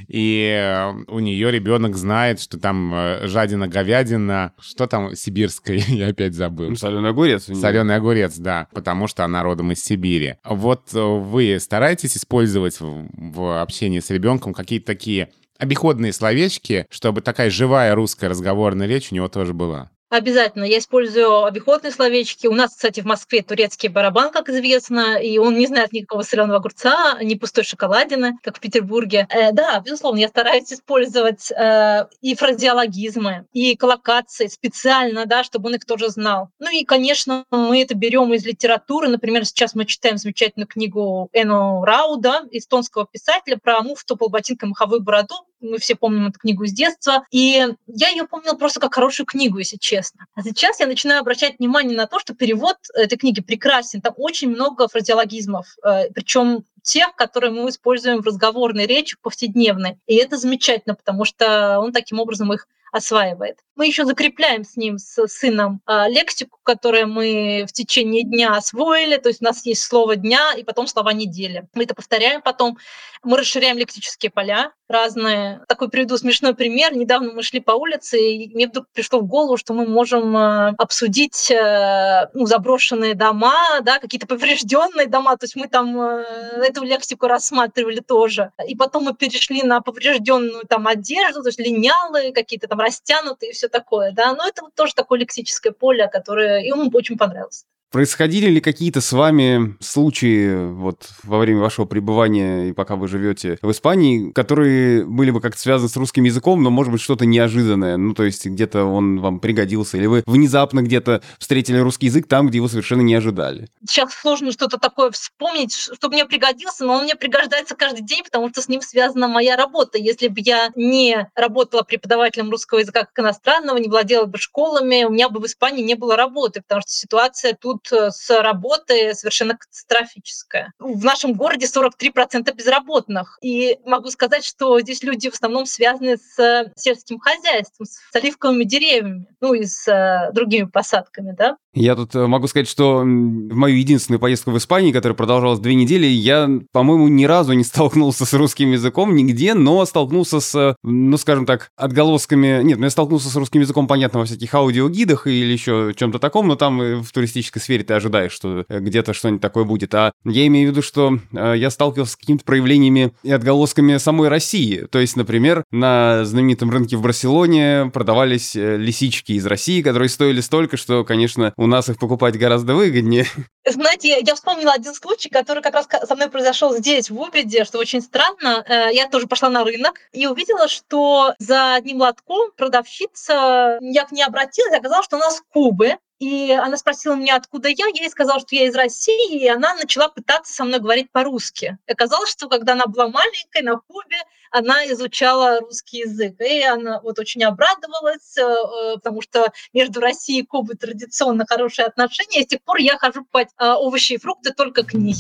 и 0.08 0.92
у 1.08 1.18
нее 1.18 1.50
ребенок 1.50 1.96
знает, 1.96 2.40
что 2.40 2.60
там 2.60 2.94
жадина, 3.24 3.68
говядина, 3.68 4.54
что 4.62 4.86
там 4.86 5.16
сибирское, 5.16 5.78
я 5.88 6.10
опять 6.10 6.36
забыл. 6.36 6.70
Ну, 6.70 6.76
соленый 6.76 7.10
огурец. 7.10 7.46
Соленый 7.46 7.96
огурец, 7.96 8.38
да, 8.38 8.68
потому 8.72 9.08
что 9.08 9.26
она 9.26 9.42
родом 9.42 9.72
из 9.72 9.84
Сибири. 9.84 10.36
Вот 10.44 10.75
вот 10.76 10.94
э, 10.94 11.00
вы 11.00 11.60
стараетесь 11.60 12.18
использовать 12.18 12.80
в, 12.80 13.08
в 13.14 13.62
общении 13.62 14.00
с 14.00 14.10
ребенком 14.10 14.54
какие-то 14.54 14.88
такие 14.88 15.30
обиходные 15.58 16.14
словечки, 16.14 16.86
чтобы 16.90 17.22
такая 17.22 17.50
живая 17.50 17.96
русская 17.96 18.28
разговорная 18.28 18.88
речь 18.88 19.12
у 19.12 19.16
него 19.16 19.30
тоже 19.30 19.54
была? 19.54 19.92
Обязательно. 20.16 20.64
Я 20.64 20.78
использую 20.78 21.44
обиходные 21.44 21.92
словечки. 21.92 22.48
У 22.48 22.54
нас, 22.54 22.72
кстати, 22.72 23.02
в 23.02 23.06
Москве 23.06 23.44
турецкий 23.44 23.90
барабан, 23.90 24.32
как 24.32 24.48
известно, 24.48 25.18
и 25.22 25.38
он 25.40 25.58
не 25.58 25.68
знает 25.68 25.92
никакого 25.92 26.22
соленого 26.22 26.60
огурца, 26.60 27.18
ни 27.22 27.36
пустой 27.36 27.66
шоколадины, 27.66 28.38
как 28.42 28.56
в 28.56 28.62
Петербурге. 28.62 29.28
Э, 29.30 29.52
да, 29.52 29.78
безусловно, 29.82 30.20
я 30.20 30.30
стараюсь 30.30 30.72
использовать 30.72 31.52
э, 31.52 32.08
и 32.22 32.34
фразеологизмы, 32.34 33.46
и 33.52 33.76
коллокации 33.76 34.48
специально, 34.48 35.26
да, 35.26 35.44
чтобы 35.44 35.68
он 35.68 35.76
их 35.76 35.84
тоже 35.84 36.08
знал. 36.08 36.48
Ну 36.60 36.72
и, 36.72 36.86
конечно, 36.86 37.44
мы 37.52 37.82
это 37.82 37.94
берем 37.94 38.34
из 38.34 38.46
литературы. 38.46 39.10
Например, 39.10 39.44
сейчас 39.44 39.76
мы 39.76 39.84
читаем 39.84 40.16
замечательную 40.16 40.68
книгу 40.68 41.28
Эно 41.34 41.86
Рауда, 41.86 42.44
эстонского 42.52 43.06
писателя, 43.06 43.58
про 43.62 43.82
муфту, 43.82 44.16
полботинка, 44.16 44.66
маховую 44.66 45.02
бороду 45.02 45.36
мы 45.66 45.78
все 45.78 45.96
помним 45.96 46.28
эту 46.28 46.40
книгу 46.40 46.66
с 46.66 46.72
детства. 46.72 47.26
И 47.32 47.66
я 47.88 48.10
ее 48.10 48.26
помнила 48.26 48.54
просто 48.54 48.80
как 48.80 48.94
хорошую 48.94 49.26
книгу, 49.26 49.58
если 49.58 49.78
честно. 49.78 50.26
А 50.36 50.42
сейчас 50.42 50.80
я 50.80 50.88
начинаю 50.88 51.22
обращать 51.22 51.60
внимание 51.60 51.98
на 51.98 52.08
то, 52.08 52.20
что 52.20 52.34
перевод 52.34 52.78
этой 52.94 53.18
книги 53.18 53.42
прекрасен. 53.42 54.02
Там 54.02 54.14
очень 54.18 54.50
много 54.50 54.88
фразеологизмов, 54.88 55.68
э, 55.84 56.10
причем 56.12 56.66
тех, 56.82 57.16
которые 57.16 57.52
мы 57.52 57.70
используем 57.70 58.22
в 58.22 58.26
разговорной 58.26 58.86
речи 58.86 59.18
повседневной. 59.22 59.98
И 60.06 60.16
это 60.16 60.38
замечательно, 60.38 60.96
потому 60.96 61.26
что 61.26 61.80
он 61.80 61.92
таким 61.92 62.20
образом 62.20 62.54
их 62.54 62.68
осваивает. 62.96 63.60
Мы 63.76 63.88
еще 63.88 64.06
закрепляем 64.06 64.64
с 64.64 64.78
ним, 64.78 64.98
с 64.98 65.28
сыном, 65.28 65.82
а, 65.86 66.08
лексику, 66.08 66.60
которую 66.64 67.10
мы 67.10 67.66
в 67.68 67.74
течение 67.74 68.24
дня 68.24 68.56
освоили. 68.56 69.18
То 69.18 69.28
есть 69.28 69.42
у 69.42 69.46
нас 69.46 69.66
есть 69.66 69.84
слово 69.84 70.16
дня 70.16 70.54
и 70.58 70.64
потом 70.64 70.88
слова 70.88 71.12
недели. 71.12 71.68
Мы 71.74 71.84
это 71.84 71.94
повторяем 71.94 72.42
потом. 72.42 72.78
Мы 73.22 73.38
расширяем 73.38 73.78
лексические 73.78 74.32
поля 74.32 74.72
разные. 74.88 75.62
Такой 75.68 75.90
приведу 75.90 76.16
смешной 76.18 76.54
пример. 76.54 76.96
Недавно 76.96 77.34
мы 77.34 77.44
шли 77.44 77.60
по 77.60 77.72
улице, 77.72 78.18
и 78.20 78.54
мне 78.54 78.68
вдруг 78.68 78.86
пришло 78.94 79.20
в 79.20 79.26
голову, 79.26 79.58
что 79.58 79.74
мы 79.74 79.88
можем 79.88 80.38
а, 80.38 80.74
обсудить 80.78 81.50
э, 81.52 82.30
ну, 82.34 82.46
заброшенные 82.46 83.16
дома, 83.16 83.82
да, 83.82 84.00
какие-то 84.00 84.28
поврежденные 84.28 85.08
дома. 85.08 85.36
То 85.38 85.46
есть 85.46 85.56
мы 85.56 85.68
там 85.68 86.00
э, 86.00 86.24
эту 86.68 86.84
лексику 86.84 87.28
рассматривали 87.28 88.00
тоже. 88.00 88.52
И 88.68 88.76
потом 88.76 89.06
мы 89.06 89.16
перешли 89.16 89.64
на 89.64 89.82
поврежденную 89.82 90.64
там 90.68 90.88
одежду, 90.88 91.42
то 91.42 91.50
есть 91.50 91.60
линялые, 91.60 92.32
какие-то 92.32 92.68
там 92.68 92.80
растянутые 92.86 93.52
и 93.52 93.54
все 93.54 93.68
такое, 93.68 94.12
да, 94.12 94.34
но 94.34 94.48
это 94.48 94.64
вот 94.64 94.76
тоже 94.76 94.94
такое 94.94 95.20
лексическое 95.20 95.74
поле, 95.74 96.08
которое 96.08 96.60
ему 96.64 96.90
очень 96.94 97.18
понравилось. 97.18 97.66
Происходили 97.92 98.50
ли 98.50 98.60
какие-то 98.60 99.00
с 99.00 99.12
вами 99.14 99.78
случаи 99.80 100.70
вот 100.74 101.08
во 101.24 101.40
время 101.40 101.62
вашего 101.62 101.86
пребывания 101.86 102.70
и 102.70 102.74
пока 102.74 102.96
вы 102.96 103.08
живете 103.08 103.58
в 103.62 103.72
Испании, 103.72 104.32
которые 104.32 105.06
были 105.06 105.32
бы 105.32 105.40
как-то 105.40 105.60
связаны 105.60 105.88
с 105.88 105.96
русским 105.96 106.24
языком, 106.24 106.62
но, 106.62 106.70
может 106.70 106.92
быть, 106.92 107.02
что-то 107.02 107.26
неожиданное? 107.26 107.98
Ну, 107.98 108.14
то 108.14 108.24
есть 108.24 108.46
где-то 108.46 108.84
он 108.84 109.20
вам 109.22 109.40
пригодился, 109.40 109.98
или 109.98 110.08
вы 110.08 110.24
внезапно 110.26 110.82
где-то 110.82 111.22
встретили 111.40 111.78
русский 111.78 112.08
язык 112.08 112.28
там, 112.28 112.48
где 112.48 112.58
его 112.58 112.68
совершенно 112.68 113.02
не 113.02 113.16
ожидали? 113.16 113.70
Сейчас 113.88 114.14
сложно 114.14 114.52
что-то 114.52 114.78
такое 114.78 115.12
вспомнить, 115.12 115.74
что 115.74 116.10
мне 116.10 116.26
пригодился, 116.26 116.86
но 116.86 116.96
он 116.96 117.04
мне 117.04 117.16
пригождается 117.16 117.76
каждый 117.76 118.04
день, 118.04 118.24
потому 118.24 118.50
что 118.50 118.62
с 118.62 118.68
ним 118.68 118.82
связана 118.82 119.28
моя 119.28 119.56
работа. 119.56 119.98
Если 119.98 120.28
бы 120.28 120.42
я 120.42 120.72
не 120.76 121.30
работала 121.36 121.84
преподавателем 121.84 122.52
русского 122.52 122.80
языка 122.80 123.06
как 123.06 123.18
иностранного, 123.20 123.78
не 123.78 123.88
владела 123.88 124.26
бы 124.26 124.38
школами, 124.38 125.06
у 125.06 125.12
меня 125.12 125.30
бы 125.30 125.40
в 125.40 125.46
Испании 125.46 125.84
не 125.84 125.96
было 125.96 126.16
работы, 126.16 126.62
потому 126.62 126.82
что 126.82 126.92
ситуация 126.92 127.58
тут 127.60 127.75
Э, 127.92 128.10
с 128.12 128.30
работы 128.42 129.14
совершенно 129.14 129.58
катастрофическая. 129.58 130.74
В 130.80 131.04
нашем 131.04 131.34
городе 131.34 131.68
43% 131.68 132.54
безработных. 132.54 133.38
И 133.42 133.80
могу 133.86 134.10
сказать, 134.10 134.46
что 134.46 134.80
здесь 134.80 135.04
люди 135.04 135.30
в 135.30 135.34
основном 135.34 135.66
связаны 135.66 136.18
с 136.18 136.72
сельским 136.76 137.20
хозяйством, 137.20 137.86
с 137.86 138.16
оливковыми 138.16 138.64
деревьями, 138.64 139.28
ну 139.42 139.54
и 139.54 139.66
с 139.66 139.88
э, 139.88 140.32
другими 140.34 140.66
посадками, 140.66 141.34
да. 141.38 141.58
Я 141.76 141.96
тут 141.96 142.16
э, 142.16 142.26
могу 142.26 142.48
сказать, 142.48 142.70
что 142.70 143.00
в 143.00 143.04
мою 143.04 143.76
единственную 143.76 144.20
поездку 144.20 144.52
в 144.52 144.58
Испании, 144.58 144.94
которая 144.94 145.16
продолжалась 145.16 145.60
две 145.60 145.76
недели, 145.76 146.06
я, 146.06 146.50
по-моему, 146.72 147.10
ни 147.10 147.26
разу 147.26 147.52
не 147.52 147.64
столкнулся 147.66 148.26
с 148.26 148.34
русским 148.34 148.72
языком 148.72 149.14
нигде, 149.14 149.54
но 149.54 149.86
столкнулся 149.86 150.40
с, 150.40 150.76
ну, 150.84 151.18
скажем 151.18 151.46
так, 151.46 151.70
отголосками... 151.76 152.64
Нет, 152.64 152.80
ну, 152.80 152.86
я 152.86 152.90
столкнулся 152.90 153.30
с 153.30 153.36
русским 153.36 153.60
языком, 153.60 153.88
понятно, 153.88 154.20
во 154.20 154.26
всяких 154.26 154.54
аудиогидах 154.54 155.28
или 155.28 155.52
еще 155.52 155.94
чем-то 155.96 156.18
таком, 156.18 156.48
но 156.48 156.56
там 156.56 157.04
в 157.04 157.12
туристической 157.12 157.62
сфере 157.62 157.84
ты 157.84 157.94
ожидаешь, 157.94 158.32
что 158.32 158.64
э, 158.70 158.80
где-то 158.80 159.14
что-нибудь 159.14 159.42
такое 159.42 159.66
будет. 159.66 159.94
А 159.96 160.14
я 160.24 160.48
имею 160.48 160.70
в 160.70 160.72
виду, 160.72 160.82
что 160.82 161.20
э, 161.34 161.56
я 161.58 161.70
сталкивался 161.70 162.14
с 162.14 162.16
какими-то 162.16 162.46
проявлениями 162.46 163.12
и 163.24 163.32
отголосками 163.34 163.98
самой 163.98 164.30
России. 164.30 164.88
То 164.90 165.00
есть, 165.00 165.18
например, 165.18 165.66
на 165.72 166.24
знаменитом 166.24 166.70
рынке 166.70 166.96
в 166.96 167.02
Барселоне 167.02 167.92
продавались 167.94 168.56
лисички 168.56 169.34
из 169.34 169.46
России, 169.46 169.82
которые 169.82 170.08
стоили 170.08 170.40
столько, 170.40 170.78
что, 170.78 171.04
конечно, 171.04 171.54
у 171.58 171.65
нас 171.68 171.90
их 171.90 172.00
покупать 172.00 172.38
гораздо 172.38 172.74
выгоднее. 172.76 173.26
Знаете, 173.66 174.10
я, 174.10 174.18
я 174.18 174.36
вспомнила 174.36 174.74
один 174.74 174.94
случай, 174.94 175.30
который 175.30 175.64
как 175.64 175.74
раз 175.74 175.88
со 176.08 176.16
мной 176.16 176.30
произошел 176.30 176.76
здесь, 176.76 177.10
в 177.10 177.20
Убеде, 177.20 177.66
что 177.66 177.80
очень 177.80 178.02
странно. 178.02 178.64
Э, 178.68 178.90
я 178.94 179.08
тоже 179.08 179.28
пошла 179.28 179.50
на 179.50 179.64
рынок 179.64 180.00
и 180.12 180.28
увидела, 180.28 180.68
что 180.68 181.34
за 181.40 181.76
одним 181.76 182.02
лотком 182.02 182.52
продавщица, 182.56 183.78
я 183.82 184.06
к 184.06 184.12
ней 184.12 184.24
обратилась, 184.24 184.78
оказалось, 184.78 185.06
что 185.06 185.18
у 185.18 185.20
нас 185.20 185.42
кубы, 185.52 185.98
и 186.20 186.52
она 186.52 186.78
спросила 186.78 187.16
меня, 187.16 187.36
откуда 187.36 187.68
я. 187.70 187.88
Я 187.94 188.04
ей 188.04 188.10
сказала, 188.10 188.40
что 188.40 188.56
я 188.56 188.68
из 188.68 188.76
России, 188.76 189.42
и 189.42 189.48
она 189.48 189.76
начала 189.76 190.08
пытаться 190.08 190.54
со 190.54 190.64
мной 190.64 190.80
говорить 190.80 191.12
по-русски. 191.12 191.78
Оказалось, 191.88 192.32
что 192.32 192.48
когда 192.48 192.74
она 192.74 192.86
была 192.86 193.10
маленькой 193.10 193.64
на 193.64 193.78
Кубе, 193.78 194.18
она 194.52 194.86
изучала 194.92 195.60
русский 195.60 196.00
язык. 196.00 196.40
И 196.40 196.64
она 196.64 197.02
вот 197.02 197.20
очень 197.20 197.44
обрадовалась, 197.44 198.38
э, 198.38 198.42
э, 198.42 198.96
потому 198.96 199.22
что 199.22 199.52
между 199.74 200.00
Россией 200.00 200.42
и 200.42 200.46
Кубой 200.46 200.78
традиционно 200.78 201.46
хорошие 201.46 201.86
отношения. 201.86 202.42
И 202.42 202.44
с 202.44 202.48
тех 202.48 202.62
пор 202.62 202.78
я 202.78 202.98
хожу 202.98 203.26
покупать 203.26 203.50
э, 203.60 203.72
овощи 203.74 204.14
и 204.14 204.18
фрукты 204.18 204.54
только 204.54 204.84
к 204.84 204.94
ней. 204.94 205.16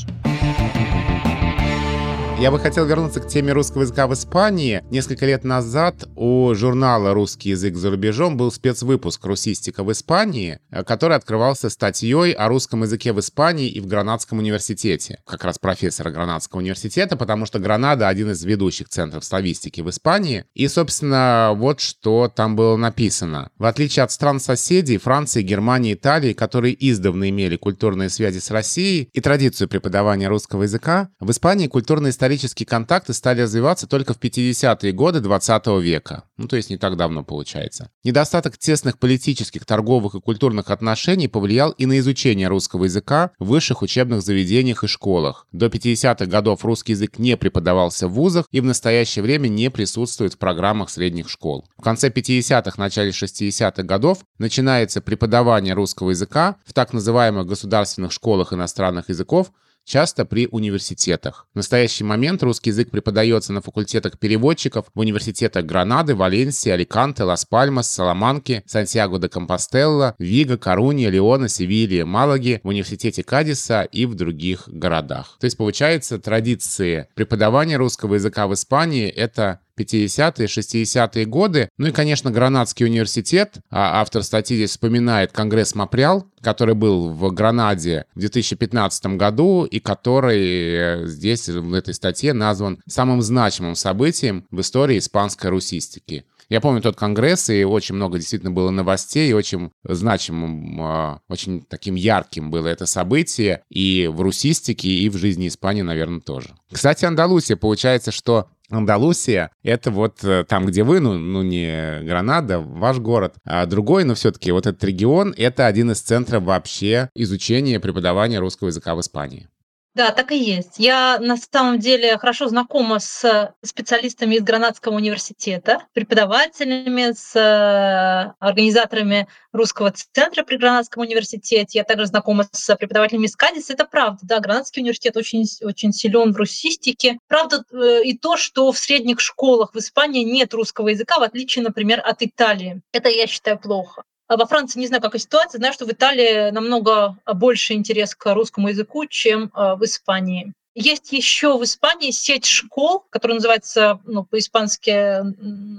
Я 2.37 2.51
бы 2.51 2.59
хотел 2.59 2.85
вернуться 2.85 3.21
к 3.21 3.27
теме 3.29 3.53
русского 3.53 3.83
языка 3.83 4.07
в 4.07 4.13
Испании. 4.13 4.83
Несколько 4.91 5.25
лет 5.25 5.45
назад 5.45 6.03
у 6.17 6.53
журнала 6.53 7.13
«Русский 7.13 7.51
язык 7.51 7.77
за 7.77 7.89
рубежом» 7.89 8.35
был 8.35 8.51
спецвыпуск 8.51 9.25
«Русистика 9.25 9.85
в 9.85 9.91
Испании», 9.93 10.59
который 10.85 11.15
открывался 11.15 11.69
статьей 11.69 12.33
о 12.33 12.49
русском 12.49 12.83
языке 12.83 13.13
в 13.13 13.21
Испании 13.21 13.69
и 13.69 13.79
в 13.79 13.87
Гранадском 13.87 14.39
университете. 14.39 15.19
Как 15.25 15.45
раз 15.45 15.59
профессора 15.59 16.11
Гранадского 16.11 16.59
университета, 16.59 17.15
потому 17.15 17.45
что 17.45 17.57
Гранада— 17.57 18.07
один 18.09 18.29
из 18.31 18.43
ведущих 18.43 18.89
центров 18.89 19.23
славистики 19.23 19.79
в 19.79 19.89
Испании. 19.89 20.43
И, 20.53 20.67
собственно, 20.67 21.53
вот 21.55 21.79
что 21.79 22.27
там 22.27 22.57
было 22.57 22.75
написано. 22.75 23.49
В 23.57 23.63
отличие 23.63 24.03
от 24.03 24.11
стран-соседей, 24.11 24.97
Франции, 24.97 25.41
Германии, 25.41 25.93
Италии, 25.93 26.33
которые 26.33 26.75
издавна 26.91 27.29
имели 27.29 27.55
культурные 27.55 28.09
связи 28.09 28.39
с 28.39 28.51
Россией 28.51 29.09
и 29.13 29.21
традицию 29.21 29.69
преподавания 29.69 30.27
русского 30.27 30.63
языка, 30.63 31.09
в 31.21 31.31
Испании 31.31 31.67
культурные 31.67 32.11
исторические 32.25 32.65
контакты 32.65 33.13
стали 33.13 33.41
развиваться 33.41 33.85
только 33.85 34.13
в 34.13 34.19
50-е 34.19 34.91
годы 34.93 35.19
20 35.19 35.67
века. 35.79 36.23
Ну, 36.37 36.47
то 36.47 36.55
есть 36.55 36.71
не 36.71 36.77
так 36.77 36.97
давно 36.97 37.23
получается. 37.23 37.91
Недостаток 38.03 38.57
тесных 38.57 38.97
политических, 38.97 39.63
торговых 39.63 40.15
и 40.15 40.21
культурных 40.21 40.71
отношений 40.71 41.27
повлиял 41.27 41.69
и 41.71 41.85
на 41.85 41.99
изучение 41.99 42.47
русского 42.47 42.85
языка 42.85 43.31
в 43.37 43.45
высших 43.45 43.83
учебных 43.83 44.23
заведениях 44.23 44.83
и 44.83 44.87
школах. 44.87 45.45
До 45.51 45.67
50-х 45.67 46.25
годов 46.25 46.65
русский 46.65 46.93
язык 46.93 47.19
не 47.19 47.37
преподавался 47.37 48.07
в 48.07 48.13
вузах 48.13 48.47
и 48.51 48.59
в 48.59 48.65
настоящее 48.65 49.21
время 49.21 49.47
не 49.47 49.69
присутствует 49.69 50.33
в 50.33 50.37
программах 50.39 50.89
средних 50.89 51.29
школ. 51.29 51.65
В 51.77 51.83
конце 51.83 52.09
50-х, 52.09 52.73
начале 52.77 53.11
60-х 53.11 53.83
годов 53.83 54.19
начинается 54.39 54.99
преподавание 54.99 55.75
русского 55.75 56.09
языка 56.09 56.55
в 56.65 56.73
так 56.73 56.91
называемых 56.91 57.45
государственных 57.45 58.11
школах 58.11 58.51
иностранных 58.51 59.09
языков 59.09 59.51
часто 59.85 60.25
при 60.25 60.47
университетах. 60.47 61.47
В 61.53 61.57
настоящий 61.57 62.03
момент 62.03 62.43
русский 62.43 62.71
язык 62.71 62.89
преподается 62.91 63.53
на 63.53 63.61
факультетах 63.61 64.19
переводчиков 64.19 64.87
в 64.93 64.99
университетах 64.99 65.65
Гранады, 65.65 66.15
Валенсии, 66.15 66.69
Аликанте, 66.69 67.23
Лас-Пальмас, 67.23 67.89
Саламанки, 67.89 68.63
Сантьяго 68.65 69.19
де 69.19 69.29
Компостелло, 69.29 70.15
Вига, 70.19 70.57
Коруния, 70.57 71.09
Леона, 71.09 71.47
Севилья, 71.47 72.05
Малаги, 72.05 72.59
в 72.63 72.67
университете 72.67 73.23
Кадиса 73.23 73.83
и 73.83 74.05
в 74.05 74.15
других 74.15 74.67
городах. 74.67 75.37
То 75.39 75.45
есть, 75.45 75.57
получается, 75.57 76.19
традиции 76.19 77.07
преподавания 77.13 77.77
русского 77.77 78.15
языка 78.15 78.47
в 78.47 78.53
Испании— 78.53 79.07
это 79.09 79.59
50-е, 79.77 80.47
60-е 80.47 81.25
годы. 81.25 81.69
Ну 81.77 81.87
и, 81.87 81.91
конечно, 81.91 82.31
Гранадский 82.31 82.85
университет. 82.85 83.57
А 83.69 84.01
автор 84.01 84.23
статьи 84.23 84.57
здесь 84.57 84.71
вспоминает 84.71 85.31
Конгресс 85.31 85.75
Мапрял, 85.75 86.27
который 86.41 86.75
был 86.75 87.09
в 87.09 87.31
Гранаде 87.33 88.05
в 88.15 88.19
2015 88.19 89.05
году 89.17 89.65
и 89.65 89.79
который 89.79 91.03
э, 91.03 91.07
здесь 91.07 91.49
в 91.49 91.73
этой 91.73 91.93
статье 91.93 92.33
назван 92.33 92.79
самым 92.87 93.21
значимым 93.21 93.75
событием 93.75 94.45
в 94.51 94.61
истории 94.61 94.97
испанской 94.97 95.49
русистики. 95.49 96.25
Я 96.49 96.61
помню 96.61 96.81
тот 96.81 96.95
конгресс, 96.95 97.49
и 97.49 97.63
очень 97.63 97.95
много 97.95 98.17
действительно 98.17 98.51
было 98.51 98.69
новостей, 98.69 99.29
и 99.29 99.33
очень 99.33 99.71
значимым, 99.83 100.79
а, 100.81 101.19
очень 101.27 101.61
таким 101.61 101.95
ярким 101.95 102.51
было 102.51 102.67
это 102.67 102.85
событие 102.85 103.63
и 103.69 104.09
в 104.11 104.21
русистике, 104.21 104.89
и 104.89 105.09
в 105.09 105.17
жизни 105.17 105.47
Испании, 105.47 105.81
наверное, 105.81 106.19
тоже. 106.19 106.49
Кстати, 106.71 107.05
Андалусия, 107.05 107.55
получается, 107.55 108.11
что 108.11 108.49
Андалусия— 108.69 109.51
это 109.63 109.91
вот 109.91 110.23
э, 110.23 110.43
там, 110.47 110.65
где 110.65 110.83
вы, 110.83 110.99
ну, 110.99 111.17
ну 111.17 111.43
не 111.43 112.01
Гранада, 112.01 112.59
ваш 112.59 112.97
город, 112.97 113.35
а 113.45 113.65
другой, 113.65 114.03
но 114.03 114.15
все-таки 114.15 114.51
вот 114.51 114.65
этот 114.65 114.83
регион— 114.83 115.33
это 115.37 115.67
один 115.67 115.91
из 115.91 116.01
центров 116.01 116.43
вообще 116.43 117.09
изучения 117.15 117.79
преподавания 117.79 118.39
русского 118.39 118.67
языка 118.67 118.95
в 118.95 119.01
Испании. 119.01 119.47
Да, 119.95 120.11
так 120.11 120.33
и 120.33 120.37
есть. 120.37 120.73
Я 120.77 121.19
на 121.19 121.37
самом 121.37 121.79
деле 121.79 122.17
хорошо 122.17 122.49
знакома 122.49 122.99
с 122.99 123.55
специалистами 123.63 124.35
из 124.35 124.43
Гранадского 124.43 124.95
университета, 124.95 125.87
преподавателями, 125.93 127.13
с 127.13 127.33
э, 127.33 128.33
организаторами 128.39 129.29
русского 129.53 129.93
центра 129.93 130.43
при 130.43 130.57
Гранадском 130.57 131.03
университете. 131.03 131.79
Я 131.79 131.85
также 131.85 132.07
знакома 132.07 132.45
с 132.51 132.75
преподавателями 132.75 133.27
из 133.27 133.37
Кадиса. 133.37 133.71
Это 133.71 133.85
правда, 133.85 134.19
да, 134.23 134.41
Гранадский 134.41 134.81
университет 134.81 135.15
очень, 135.15 135.45
очень 135.61 135.93
силен 135.93 136.33
в 136.33 136.35
русистике. 136.35 137.17
Правда 137.29 137.63
э, 137.71 138.03
и 138.03 138.17
то, 138.17 138.35
что 138.35 138.73
в 138.73 138.77
средних 138.77 139.21
школах 139.21 139.73
в 139.73 139.77
Испании 139.77 140.25
нет 140.25 140.53
русского 140.53 140.89
языка, 140.89 141.19
в 141.19 141.23
отличие, 141.23 141.63
например, 141.63 142.01
от 142.03 142.21
Италии. 142.21 142.81
Это, 142.91 143.07
я 143.07 143.27
считаю, 143.27 143.57
плохо. 143.57 144.03
А 144.27 144.37
во 144.37 144.45
Франции 144.45 144.79
не 144.79 144.87
знаю, 144.87 145.01
какая 145.01 145.19
ситуация. 145.19 145.59
Знаю, 145.59 145.73
что 145.73 145.85
в 145.85 145.91
Италии 145.91 146.49
намного 146.51 147.17
больше 147.25 147.73
интерес 147.73 148.15
к 148.15 148.33
русскому 148.33 148.69
языку, 148.69 149.05
чем 149.05 149.51
а, 149.53 149.75
в 149.75 149.83
Испании. 149.85 150.53
Есть 150.73 151.13
еще 151.13 151.57
в 151.57 151.63
Испании 151.63 152.11
сеть 152.11 152.45
школ, 152.45 153.05
которая 153.09 153.35
называется 153.35 154.01
ну, 154.03 154.25
по-испански 154.25 155.21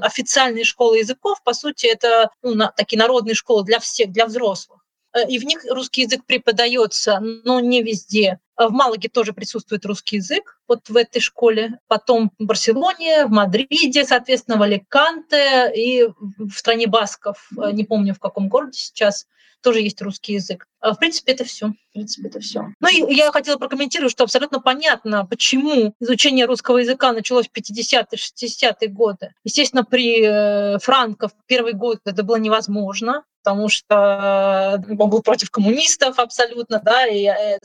официальные 0.02 0.64
школы 0.64 0.98
языков. 0.98 1.42
По 1.42 1.52
сути, 1.52 1.86
это 1.86 2.30
ну, 2.42 2.54
на, 2.54 2.72
такие 2.72 2.98
народные 2.98 3.34
школы 3.34 3.62
для 3.62 3.78
всех, 3.78 4.10
для 4.10 4.24
взрослых. 4.24 4.80
Э, 5.12 5.28
и 5.28 5.38
в 5.38 5.44
них 5.44 5.64
русский 5.68 6.02
язык 6.02 6.24
преподается, 6.24 7.18
но 7.20 7.60
не 7.60 7.82
везде. 7.82 8.38
В 8.58 8.70
Малаге 8.70 9.08
тоже 9.08 9.32
присутствует 9.32 9.84
русский 9.84 10.16
язык, 10.16 10.58
вот 10.66 10.88
в 10.88 10.96
этой 10.96 11.20
школе. 11.20 11.78
Потом 11.88 12.32
в 12.38 12.44
Барселоне, 12.44 13.26
в 13.26 13.30
Мадриде, 13.30 14.04
соответственно, 14.04 14.56
в 14.56 14.62
Аликанте 14.62 15.72
и 15.74 16.08
в 16.38 16.52
стране 16.52 16.86
Басков, 16.86 17.50
не 17.72 17.84
помню 17.84 18.14
в 18.14 18.18
каком 18.18 18.48
городе 18.48 18.78
сейчас, 18.78 19.26
тоже 19.66 19.80
есть 19.80 20.00
русский 20.00 20.34
язык. 20.34 20.66
А, 20.80 20.92
в 20.94 20.98
принципе, 20.98 21.32
это 21.32 21.44
все. 21.44 21.68
В 21.90 21.92
принципе, 21.92 22.28
это 22.28 22.38
все. 22.38 22.66
Ну 22.78 22.88
и 22.88 23.14
я 23.14 23.32
хотела 23.32 23.56
прокомментировать, 23.56 24.12
что 24.12 24.22
абсолютно 24.22 24.60
понятно, 24.60 25.26
почему 25.26 25.92
изучение 25.98 26.46
русского 26.46 26.78
языка 26.78 27.12
началось 27.12 27.48
в 27.48 27.52
50-е, 27.52 28.06
60-е 28.12 28.88
годы. 28.88 29.34
Естественно, 29.42 29.84
при 29.84 30.22
э, 30.22 30.78
Франко 30.78 31.28
в 31.28 31.34
первый 31.46 31.72
год 31.72 31.98
это 32.04 32.22
было 32.22 32.36
невозможно 32.36 33.24
потому 33.46 33.68
что 33.68 34.82
э, 34.88 34.94
он 34.98 35.08
был 35.08 35.22
против 35.22 35.52
коммунистов 35.52 36.18
абсолютно, 36.18 36.80
да, 36.84 37.06
и 37.06 37.26
э, 37.26 37.58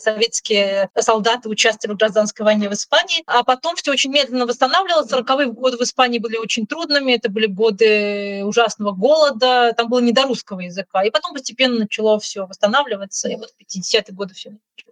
солдаты 0.98 1.50
участвовали 1.50 1.96
в 1.96 2.00
гражданской 2.00 2.46
войне 2.46 2.70
в 2.70 2.74
Испании. 2.74 3.24
А 3.26 3.44
потом 3.44 3.76
все 3.76 3.92
очень 3.92 4.12
медленно 4.12 4.46
восстанавливалось. 4.46 5.12
40-е 5.12 5.48
годы 5.48 5.78
в 5.78 5.82
Испании 5.82 6.20
были 6.20 6.38
очень 6.38 6.68
трудными, 6.68 7.14
это 7.14 7.30
были 7.30 7.48
годы 7.48 8.44
ужасного 8.46 8.92
голода, 8.92 9.74
там 9.76 9.90
было 9.90 10.00
не 10.00 10.12
до 10.12 10.24
русского 10.24 10.62
языка. 10.62 11.04
И 11.04 11.12
потом 11.12 11.34
постепенно 11.34 11.80
начало 11.80 12.20
все 12.20 12.46
восстанавливаться, 12.46 13.30
и 13.30 13.36
вот 13.36 13.50
в 13.50 13.62
50-е 13.62 14.16
годы 14.16 14.34
все 14.34 14.52
началось. 14.52 14.91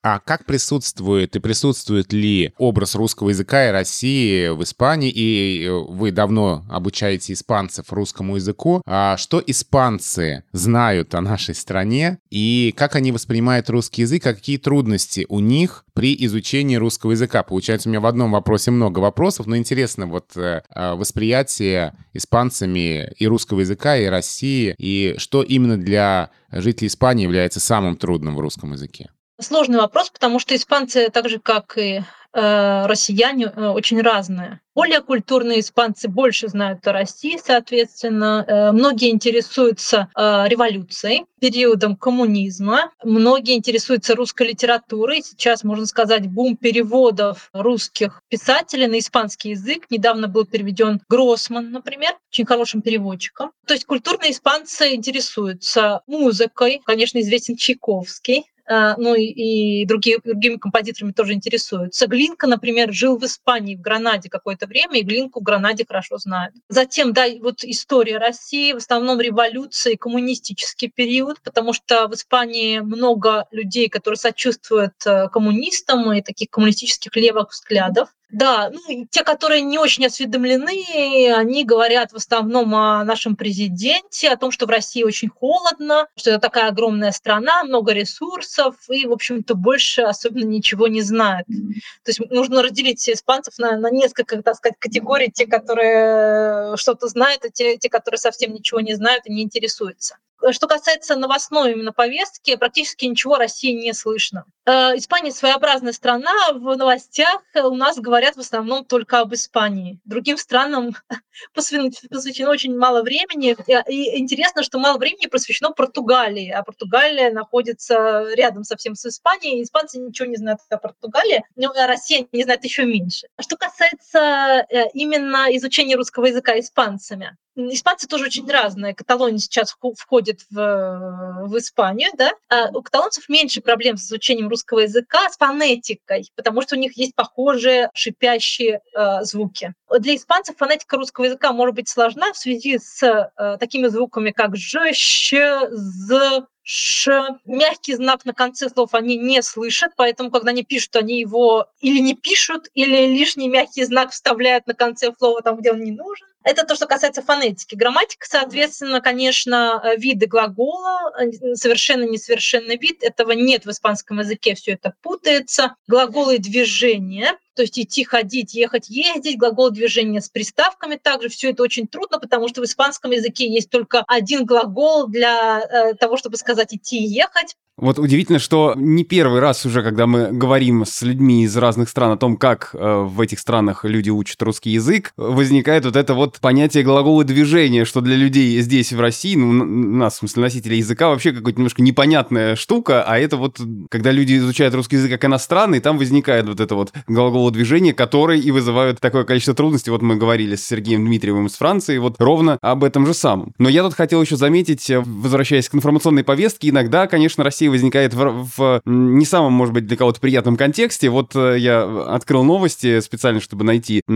А 0.00 0.20
как 0.20 0.44
присутствует 0.44 1.34
и 1.34 1.40
присутствует 1.40 2.12
ли 2.12 2.52
образ 2.56 2.94
русского 2.94 3.30
языка 3.30 3.68
и 3.68 3.72
России 3.72 4.48
в 4.48 4.62
Испании? 4.62 5.10
И 5.10 5.64
э, 5.64 5.70
вы 5.72 6.12
давно 6.12 6.64
обучаете 6.70 7.32
испанцев 7.32 7.92
русскому 7.92 8.36
языку. 8.36 8.80
А 8.86 9.16
что 9.16 9.42
испанцы 9.44 10.44
знают 10.52 11.16
о 11.16 11.20
нашей 11.20 11.56
стране? 11.56 12.18
И 12.30 12.72
как 12.76 12.94
они 12.94 13.10
воспринимают 13.10 13.68
русский 13.70 14.02
язык? 14.02 14.24
А 14.26 14.34
какие 14.34 14.56
трудности 14.56 15.26
у 15.28 15.40
них 15.40 15.84
при 15.94 16.14
изучении 16.26 16.76
русского 16.76 17.10
языка? 17.10 17.42
Получается, 17.42 17.88
у 17.88 17.90
меня 17.90 18.00
в 18.00 18.06
одном 18.06 18.30
вопросе 18.30 18.70
много 18.70 19.00
вопросов, 19.00 19.46
но 19.46 19.56
интересно 19.56 20.06
вот 20.06 20.36
э, 20.36 20.62
а, 20.70 20.94
восприятие 20.94 21.94
испанцами 22.12 23.12
и 23.18 23.26
русского 23.26 23.60
языка, 23.60 23.96
и 23.96 24.06
России, 24.06 24.76
и 24.78 25.16
что 25.18 25.42
именно 25.42 25.76
для 25.76 26.30
жителей 26.52 26.86
Испании 26.86 27.24
является 27.24 27.58
самым 27.58 27.96
трудным 27.96 28.36
в 28.36 28.40
русском 28.40 28.72
языке? 28.72 29.10
Сложный 29.40 29.78
вопрос, 29.78 30.10
потому 30.10 30.40
что 30.40 30.56
испанцы, 30.56 31.10
так 31.10 31.28
же 31.28 31.38
как 31.38 31.78
и 31.78 32.02
э, 32.32 32.86
россияне, 32.86 33.44
э, 33.44 33.68
очень 33.68 34.00
разные. 34.00 34.60
Более 34.74 35.00
культурные 35.00 35.60
испанцы 35.60 36.08
больше 36.08 36.48
знают 36.48 36.84
о 36.88 36.92
России, 36.92 37.38
соответственно. 37.44 38.44
Э, 38.46 38.72
многие 38.72 39.10
интересуются 39.10 40.08
э, 40.16 40.48
революцией, 40.48 41.24
периодом 41.40 41.94
коммунизма. 41.94 42.90
Многие 43.04 43.56
интересуются 43.56 44.16
русской 44.16 44.48
литературой. 44.48 45.22
Сейчас, 45.22 45.62
можно 45.62 45.86
сказать, 45.86 46.26
бум 46.26 46.56
переводов 46.56 47.48
русских 47.52 48.22
писателей 48.28 48.88
на 48.88 48.98
испанский 48.98 49.50
язык. 49.50 49.86
Недавно 49.88 50.26
был 50.26 50.46
переведен 50.46 51.00
Гроссман, 51.08 51.70
например, 51.70 52.14
очень 52.32 52.44
хорошим 52.44 52.82
переводчиком. 52.82 53.52
То 53.68 53.74
есть 53.74 53.86
культурные 53.86 54.32
испанцы 54.32 54.96
интересуются 54.96 56.00
музыкой. 56.08 56.80
Конечно, 56.84 57.20
известен 57.20 57.56
Чайковский, 57.56 58.46
ну 58.68 59.14
и, 59.14 59.84
другие, 59.86 60.18
другими 60.22 60.56
композиторами 60.56 61.12
тоже 61.12 61.32
интересуются. 61.32 62.06
Глинка, 62.06 62.46
например, 62.46 62.92
жил 62.92 63.18
в 63.18 63.24
Испании, 63.24 63.76
в 63.76 63.80
Гранаде 63.80 64.28
какое-то 64.28 64.66
время, 64.66 64.98
и 64.98 65.02
Глинку 65.02 65.40
в 65.40 65.42
Гранаде 65.42 65.84
хорошо 65.86 66.18
знают. 66.18 66.54
Затем, 66.68 67.12
да, 67.12 67.26
вот 67.40 67.64
история 67.64 68.18
России, 68.18 68.72
в 68.72 68.76
основном 68.76 69.20
революция 69.20 69.94
и 69.94 69.96
коммунистический 69.96 70.88
период, 70.88 71.40
потому 71.42 71.72
что 71.72 72.08
в 72.08 72.14
Испании 72.14 72.80
много 72.80 73.46
людей, 73.50 73.88
которые 73.88 74.18
сочувствуют 74.18 74.94
э, 75.06 75.28
коммунистам 75.28 76.12
и 76.12 76.22
таких 76.22 76.50
коммунистических 76.50 77.14
левых 77.16 77.50
взглядов. 77.50 78.08
Да, 78.30 78.70
ну, 78.70 79.06
те, 79.10 79.24
которые 79.24 79.62
не 79.62 79.78
очень 79.78 80.04
осведомлены, 80.04 81.32
они 81.32 81.64
говорят 81.64 82.12
в 82.12 82.16
основном 82.16 82.74
о 82.74 83.02
нашем 83.02 83.36
президенте, 83.36 84.28
о 84.28 84.36
том, 84.36 84.50
что 84.50 84.66
в 84.66 84.68
России 84.70 85.02
очень 85.02 85.30
холодно, 85.30 86.08
что 86.14 86.30
это 86.30 86.40
такая 86.40 86.68
огромная 86.68 87.12
страна, 87.12 87.64
много 87.64 87.92
ресурсов, 87.92 88.76
и, 88.90 89.06
в 89.06 89.12
общем-то, 89.12 89.54
больше 89.54 90.02
особенно 90.02 90.44
ничего 90.44 90.88
не 90.88 91.00
знают. 91.00 91.46
То 91.46 92.10
есть 92.10 92.20
нужно 92.30 92.62
разделить 92.62 93.08
испанцев 93.08 93.56
на, 93.58 93.78
на 93.78 93.90
несколько, 93.90 94.42
так 94.42 94.56
сказать, 94.56 94.76
категорий, 94.78 95.30
те, 95.30 95.46
которые 95.46 96.76
что-то 96.76 97.08
знают, 97.08 97.46
и 97.46 97.50
те, 97.50 97.78
те, 97.78 97.88
которые 97.88 98.18
совсем 98.18 98.52
ничего 98.52 98.80
не 98.80 98.94
знают 98.94 99.26
и 99.26 99.32
не 99.32 99.42
интересуются. 99.42 100.18
Что 100.50 100.66
касается 100.66 101.16
новостной 101.16 101.72
именно 101.72 101.92
повестки, 101.92 102.56
практически 102.56 103.06
ничего 103.06 103.36
России 103.36 103.72
не 103.72 103.92
слышно. 103.92 104.44
Э, 104.66 104.96
Испания 104.96 105.32
своеобразная 105.32 105.92
страна, 105.92 106.52
в 106.52 106.76
новостях 106.76 107.42
у 107.54 107.74
нас 107.74 107.98
говорят 107.98 108.36
в 108.36 108.40
основном 108.40 108.84
только 108.84 109.20
об 109.20 109.34
Испании. 109.34 109.98
Другим 110.04 110.36
странам 110.36 110.94
посвящено 111.54 112.50
очень 112.50 112.76
мало 112.76 113.02
времени. 113.02 113.56
И 113.88 114.18
интересно, 114.18 114.62
что 114.62 114.78
мало 114.78 114.98
времени 114.98 115.26
посвящено 115.26 115.72
Португалии, 115.72 116.50
а 116.50 116.62
Португалия 116.62 117.32
находится 117.32 118.26
рядом 118.34 118.62
совсем 118.64 118.94
с 118.94 119.06
Испанией. 119.06 119.62
Испанцы 119.62 119.98
ничего 119.98 120.28
не 120.28 120.36
знают 120.36 120.60
о 120.70 120.76
Португалии, 120.76 121.42
но 121.56 121.72
Россия 121.74 122.26
не 122.32 122.44
знает 122.44 122.62
еще 122.62 122.84
меньше. 122.84 123.26
Что 123.40 123.56
касается 123.56 124.66
э, 124.70 124.90
именно 124.94 125.46
изучения 125.56 125.96
русского 125.96 126.26
языка 126.26 126.58
испанцами, 126.58 127.36
Испанцы 127.58 128.06
тоже 128.06 128.26
очень 128.26 128.48
разные. 128.48 128.94
Каталония 128.94 129.38
сейчас 129.38 129.76
входит 129.96 130.42
в, 130.50 131.46
в 131.48 131.58
Испанию, 131.58 132.10
да. 132.16 132.30
А 132.48 132.68
у 132.70 132.82
каталонцев 132.82 133.28
меньше 133.28 133.60
проблем 133.60 133.96
с 133.96 134.06
изучением 134.06 134.48
русского 134.48 134.80
языка, 134.80 135.28
с 135.28 135.36
фонетикой, 135.36 136.30
потому 136.36 136.62
что 136.62 136.76
у 136.76 136.78
них 136.78 136.96
есть 136.96 137.16
похожие 137.16 137.90
шипящие 137.94 138.80
э, 138.94 139.24
звуки. 139.24 139.74
Для 139.98 140.14
испанцев 140.14 140.56
фонетика 140.56 140.96
русского 140.96 141.24
языка 141.24 141.52
может 141.52 141.74
быть 141.74 141.88
сложна 141.88 142.32
в 142.32 142.38
связи 142.38 142.78
с 142.78 143.02
э, 143.02 143.56
такими 143.58 143.88
звуками, 143.88 144.30
как 144.30 144.56
ж, 144.56 144.92
щ, 144.92 145.68
з, 145.70 146.46
ш. 146.70 147.38
Мягкий 147.46 147.94
знак 147.94 148.26
на 148.26 148.34
конце 148.34 148.68
слов 148.68 148.92
они 148.92 149.16
не 149.16 149.42
слышат, 149.42 149.92
поэтому, 149.96 150.30
когда 150.30 150.50
они 150.50 150.64
пишут, 150.64 150.96
они 150.96 151.18
его 151.18 151.66
или 151.80 151.98
не 151.98 152.14
пишут, 152.14 152.68
или 152.74 153.06
лишний 153.06 153.48
мягкий 153.48 153.84
знак 153.84 154.10
вставляют 154.10 154.66
на 154.66 154.74
конце 154.74 155.10
слова 155.16 155.40
там, 155.40 155.56
где 155.56 155.72
он 155.72 155.80
не 155.80 155.92
нужен. 155.92 156.26
Это 156.44 156.66
то, 156.66 156.74
что 156.74 156.86
касается 156.86 157.22
фонетики. 157.22 157.74
Грамматика, 157.74 158.26
соответственно, 158.28 159.00
конечно, 159.00 159.80
э, 159.82 159.96
виды 159.96 160.26
глагола, 160.26 161.10
э, 161.18 161.54
совершенно 161.54 162.04
несовершенный 162.04 162.76
вид, 162.76 163.02
этого 163.02 163.32
нет 163.32 163.64
в 163.64 163.70
испанском 163.70 164.18
языке, 164.18 164.54
все 164.54 164.72
это 164.72 164.92
путается. 165.00 165.74
Глаголы 165.86 166.36
движения, 166.36 167.38
то 167.58 167.62
есть 167.62 167.76
идти, 167.76 168.04
ходить, 168.04 168.54
ехать, 168.54 168.88
ездить, 168.88 169.36
глагол 169.36 169.70
движения 169.70 170.20
с 170.20 170.28
приставками 170.28 170.94
также. 170.94 171.28
Все 171.28 171.50
это 171.50 171.64
очень 171.64 171.88
трудно, 171.88 172.20
потому 172.20 172.46
что 172.46 172.60
в 172.60 172.64
испанском 172.64 173.10
языке 173.10 173.52
есть 173.52 173.68
только 173.68 174.04
один 174.06 174.46
глагол 174.46 175.08
для 175.08 175.60
э, 175.60 175.94
того, 175.94 176.16
чтобы 176.16 176.36
сказать 176.36 176.72
идти 176.72 176.98
и 176.98 177.08
ехать. 177.08 177.56
Вот 177.78 177.98
удивительно, 178.00 178.40
что 178.40 178.74
не 178.76 179.04
первый 179.04 179.40
раз 179.40 179.64
уже, 179.64 179.82
когда 179.82 180.06
мы 180.08 180.32
говорим 180.32 180.84
с 180.84 181.02
людьми 181.02 181.44
из 181.44 181.56
разных 181.56 181.88
стран 181.88 182.12
о 182.12 182.16
том, 182.16 182.36
как 182.36 182.70
э, 182.74 183.02
в 183.06 183.20
этих 183.20 183.38
странах 183.38 183.84
люди 183.84 184.10
учат 184.10 184.42
русский 184.42 184.70
язык, 184.70 185.12
возникает 185.16 185.84
вот 185.84 185.94
это 185.94 186.14
вот 186.14 186.40
понятие 186.40 186.82
глагола 186.82 187.22
движения, 187.22 187.84
что 187.84 188.00
для 188.00 188.16
людей 188.16 188.60
здесь, 188.60 188.92
в 188.92 189.00
России, 189.00 189.36
ну, 189.36 189.64
нас, 189.64 190.14
в 190.14 190.18
смысле, 190.18 190.42
носителей 190.42 190.78
языка, 190.78 191.08
вообще 191.08 191.30
какая-то 191.30 191.58
немножко 191.58 191.80
непонятная 191.82 192.56
штука, 192.56 193.04
а 193.04 193.16
это 193.16 193.36
вот, 193.36 193.60
когда 193.90 194.10
люди 194.10 194.36
изучают 194.38 194.74
русский 194.74 194.96
язык 194.96 195.12
как 195.12 195.24
иностранный, 195.24 195.78
там 195.78 195.98
возникает 195.98 196.48
вот 196.48 196.58
это 196.58 196.74
вот 196.74 196.92
глагол 197.06 197.48
движения, 197.52 197.94
который 197.94 198.40
и 198.40 198.50
вызывает 198.50 198.98
такое 198.98 199.22
количество 199.22 199.54
трудностей. 199.54 199.92
Вот 199.92 200.02
мы 200.02 200.16
говорили 200.16 200.56
с 200.56 200.66
Сергеем 200.66 201.04
Дмитриевым 201.04 201.46
из 201.46 201.54
Франции, 201.54 201.98
вот 201.98 202.16
ровно 202.18 202.58
об 202.60 202.82
этом 202.82 203.06
же 203.06 203.14
самом. 203.14 203.52
Но 203.58 203.68
я 203.68 203.84
тут 203.84 203.94
хотел 203.94 204.20
еще 204.20 204.36
заметить, 204.36 204.90
э, 204.90 204.98
возвращаясь 204.98 205.68
к 205.68 205.76
информационной 205.76 206.24
повестке, 206.24 206.70
иногда, 206.70 207.06
конечно, 207.06 207.44
Россия 207.44 207.67
возникает 207.70 208.14
в, 208.14 208.48
в 208.56 208.82
не 208.84 209.24
самом, 209.24 209.52
может 209.52 209.74
быть, 209.74 209.86
для 209.86 209.96
кого-то 209.96 210.20
приятном 210.20 210.56
контексте. 210.56 211.08
Вот 211.08 211.34
э, 211.34 211.56
я 211.58 211.84
открыл 212.06 212.44
новости 212.44 213.00
специально, 213.00 213.40
чтобы 213.40 213.64
найти 213.64 214.02
э, 214.06 214.12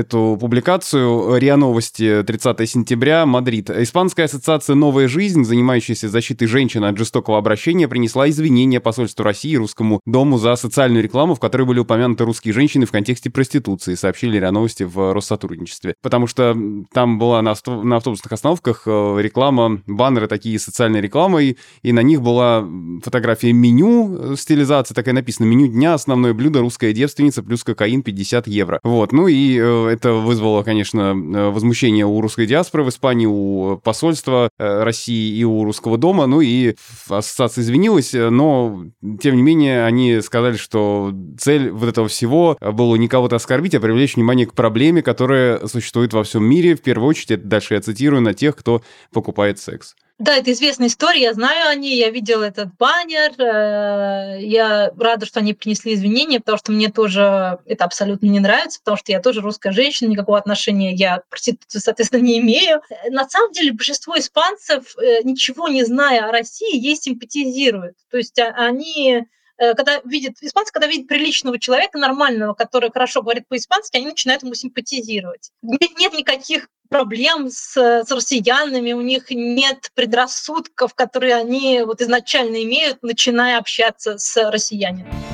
эту 0.00 0.36
публикацию. 0.40 1.36
РИА 1.36 1.56
Новости, 1.56 2.22
30 2.22 2.68
сентября, 2.68 3.26
Мадрид. 3.26 3.70
Испанская 3.70 4.26
ассоциация 4.26 4.74
«Новая 4.74 5.08
жизнь», 5.08 5.44
занимающаяся 5.44 6.08
защитой 6.08 6.46
женщин 6.46 6.84
от 6.84 6.96
жестокого 6.98 7.38
обращения, 7.38 7.88
принесла 7.88 8.28
извинения 8.28 8.80
посольству 8.80 9.24
России 9.24 9.52
и 9.52 9.56
Русскому 9.56 10.00
дому 10.06 10.38
за 10.38 10.56
социальную 10.56 11.02
рекламу, 11.02 11.34
в 11.34 11.40
которой 11.40 11.62
были 11.62 11.78
упомянуты 11.80 12.24
русские 12.24 12.54
женщины 12.54 12.86
в 12.86 12.92
контексте 12.92 13.30
проституции, 13.30 13.94
сообщили 13.94 14.38
РИА 14.38 14.52
Новости 14.52 14.82
в 14.82 15.12
Россотрудничестве. 15.12 15.94
Потому 16.02 16.26
что 16.26 16.56
там 16.92 17.18
была 17.18 17.42
на, 17.42 17.54
на 17.66 17.96
автобусных 17.96 18.32
остановках 18.32 18.82
э, 18.86 19.16
реклама, 19.20 19.82
баннеры 19.86 20.28
такие 20.28 20.58
социальной 20.58 21.00
рекламой, 21.00 21.58
и 21.82 21.92
на 21.92 22.00
них 22.00 22.22
была 22.22 22.66
фотография 23.02 23.52
меню, 23.52 24.32
э, 24.32 24.36
стилизация 24.36 24.94
такая 24.94 25.14
написана, 25.14 25.46
меню 25.46 25.68
дня, 25.68 25.94
основное 25.94 26.34
блюдо, 26.34 26.60
русская 26.60 26.92
девственница, 26.92 27.42
плюс 27.42 27.64
кокаин 27.64 28.02
50 28.02 28.46
евро. 28.46 28.80
Вот, 28.82 29.12
ну 29.12 29.28
и 29.28 29.58
э, 29.58 29.88
это 29.88 30.12
вызвало, 30.12 30.62
конечно, 30.62 31.14
э, 31.14 31.50
возмущение 31.50 32.06
у 32.06 32.20
русской 32.20 32.46
диаспоры 32.46 32.84
в 32.84 32.88
Испании, 32.88 33.26
у 33.26 33.78
посольства 33.82 34.50
России 34.58 35.36
и 35.36 35.44
у 35.44 35.64
русского 35.64 35.98
дома, 35.98 36.26
ну 36.26 36.40
и 36.40 36.74
ассоциация 37.08 37.62
извинилась, 37.62 38.12
но, 38.12 38.84
тем 39.20 39.36
не 39.36 39.42
менее, 39.42 39.84
они 39.84 40.20
сказали, 40.20 40.56
что 40.56 41.12
цель 41.38 41.70
вот 41.70 41.88
этого 41.88 42.08
всего 42.08 42.56
было 42.60 42.96
не 42.96 43.08
кого-то 43.08 43.36
оскорбить, 43.36 43.74
а 43.74 43.80
привлечь 43.80 44.16
внимание 44.16 44.46
к 44.46 44.54
проблеме, 44.54 45.02
которая 45.02 45.66
существует 45.66 46.12
во 46.12 46.24
всем 46.24 46.44
мире. 46.44 46.76
В 46.76 46.82
первую 46.82 47.08
очередь, 47.08 47.48
дальше 47.48 47.74
я 47.74 47.80
цитирую, 47.80 48.22
на 48.22 48.34
тех, 48.34 48.56
кто 48.56 48.82
покупает 49.12 49.58
секс. 49.58 49.94
Да, 50.18 50.34
это 50.34 50.50
известная 50.52 50.88
история, 50.88 51.20
я 51.20 51.34
знаю 51.34 51.68
о 51.68 51.74
ней, 51.74 51.98
я 51.98 52.08
видела 52.08 52.44
этот 52.44 52.74
баннер, 52.78 53.32
э, 53.38 54.42
я 54.42 54.90
рада, 54.98 55.26
что 55.26 55.40
они 55.40 55.52
принесли 55.52 55.92
извинения, 55.92 56.40
потому 56.40 56.56
что 56.56 56.72
мне 56.72 56.88
тоже 56.88 57.58
это 57.66 57.84
абсолютно 57.84 58.24
не 58.24 58.40
нравится, 58.40 58.78
потому 58.78 58.96
что 58.96 59.12
я 59.12 59.20
тоже 59.20 59.42
русская 59.42 59.72
женщина, 59.72 60.08
никакого 60.08 60.38
отношения 60.38 60.94
я 60.94 61.18
к 61.18 61.28
проституции, 61.28 61.80
соответственно, 61.80 62.22
не 62.22 62.38
имею. 62.38 62.80
На 63.10 63.28
самом 63.28 63.52
деле 63.52 63.72
большинство 63.72 64.18
испанцев, 64.18 64.96
э, 64.96 65.22
ничего 65.22 65.68
не 65.68 65.84
зная 65.84 66.26
о 66.26 66.32
России, 66.32 66.74
ей 66.74 66.96
симпатизируют. 66.96 67.98
То 68.10 68.16
есть 68.16 68.38
а, 68.38 68.54
они 68.56 69.26
когда 69.58 70.00
видят 70.04 70.34
испанцы, 70.40 70.72
когда 70.72 70.86
видят 70.86 71.08
приличного 71.08 71.58
человека, 71.58 71.98
нормального, 71.98 72.54
который 72.54 72.90
хорошо 72.90 73.22
говорит 73.22 73.48
по-испански, 73.48 73.96
они 73.96 74.06
начинают 74.06 74.42
ему 74.42 74.54
симпатизировать. 74.54 75.50
Нет, 75.62 75.98
нет 75.98 76.12
никаких 76.12 76.68
проблем 76.88 77.50
с, 77.50 77.76
с 77.76 78.10
россиянами, 78.10 78.92
у 78.92 79.00
них 79.00 79.30
нет 79.30 79.90
предрассудков, 79.94 80.94
которые 80.94 81.34
они 81.34 81.82
вот 81.82 82.00
изначально 82.00 82.62
имеют, 82.62 83.02
начиная 83.02 83.58
общаться 83.58 84.18
с 84.18 84.50
россиянином. 84.50 85.25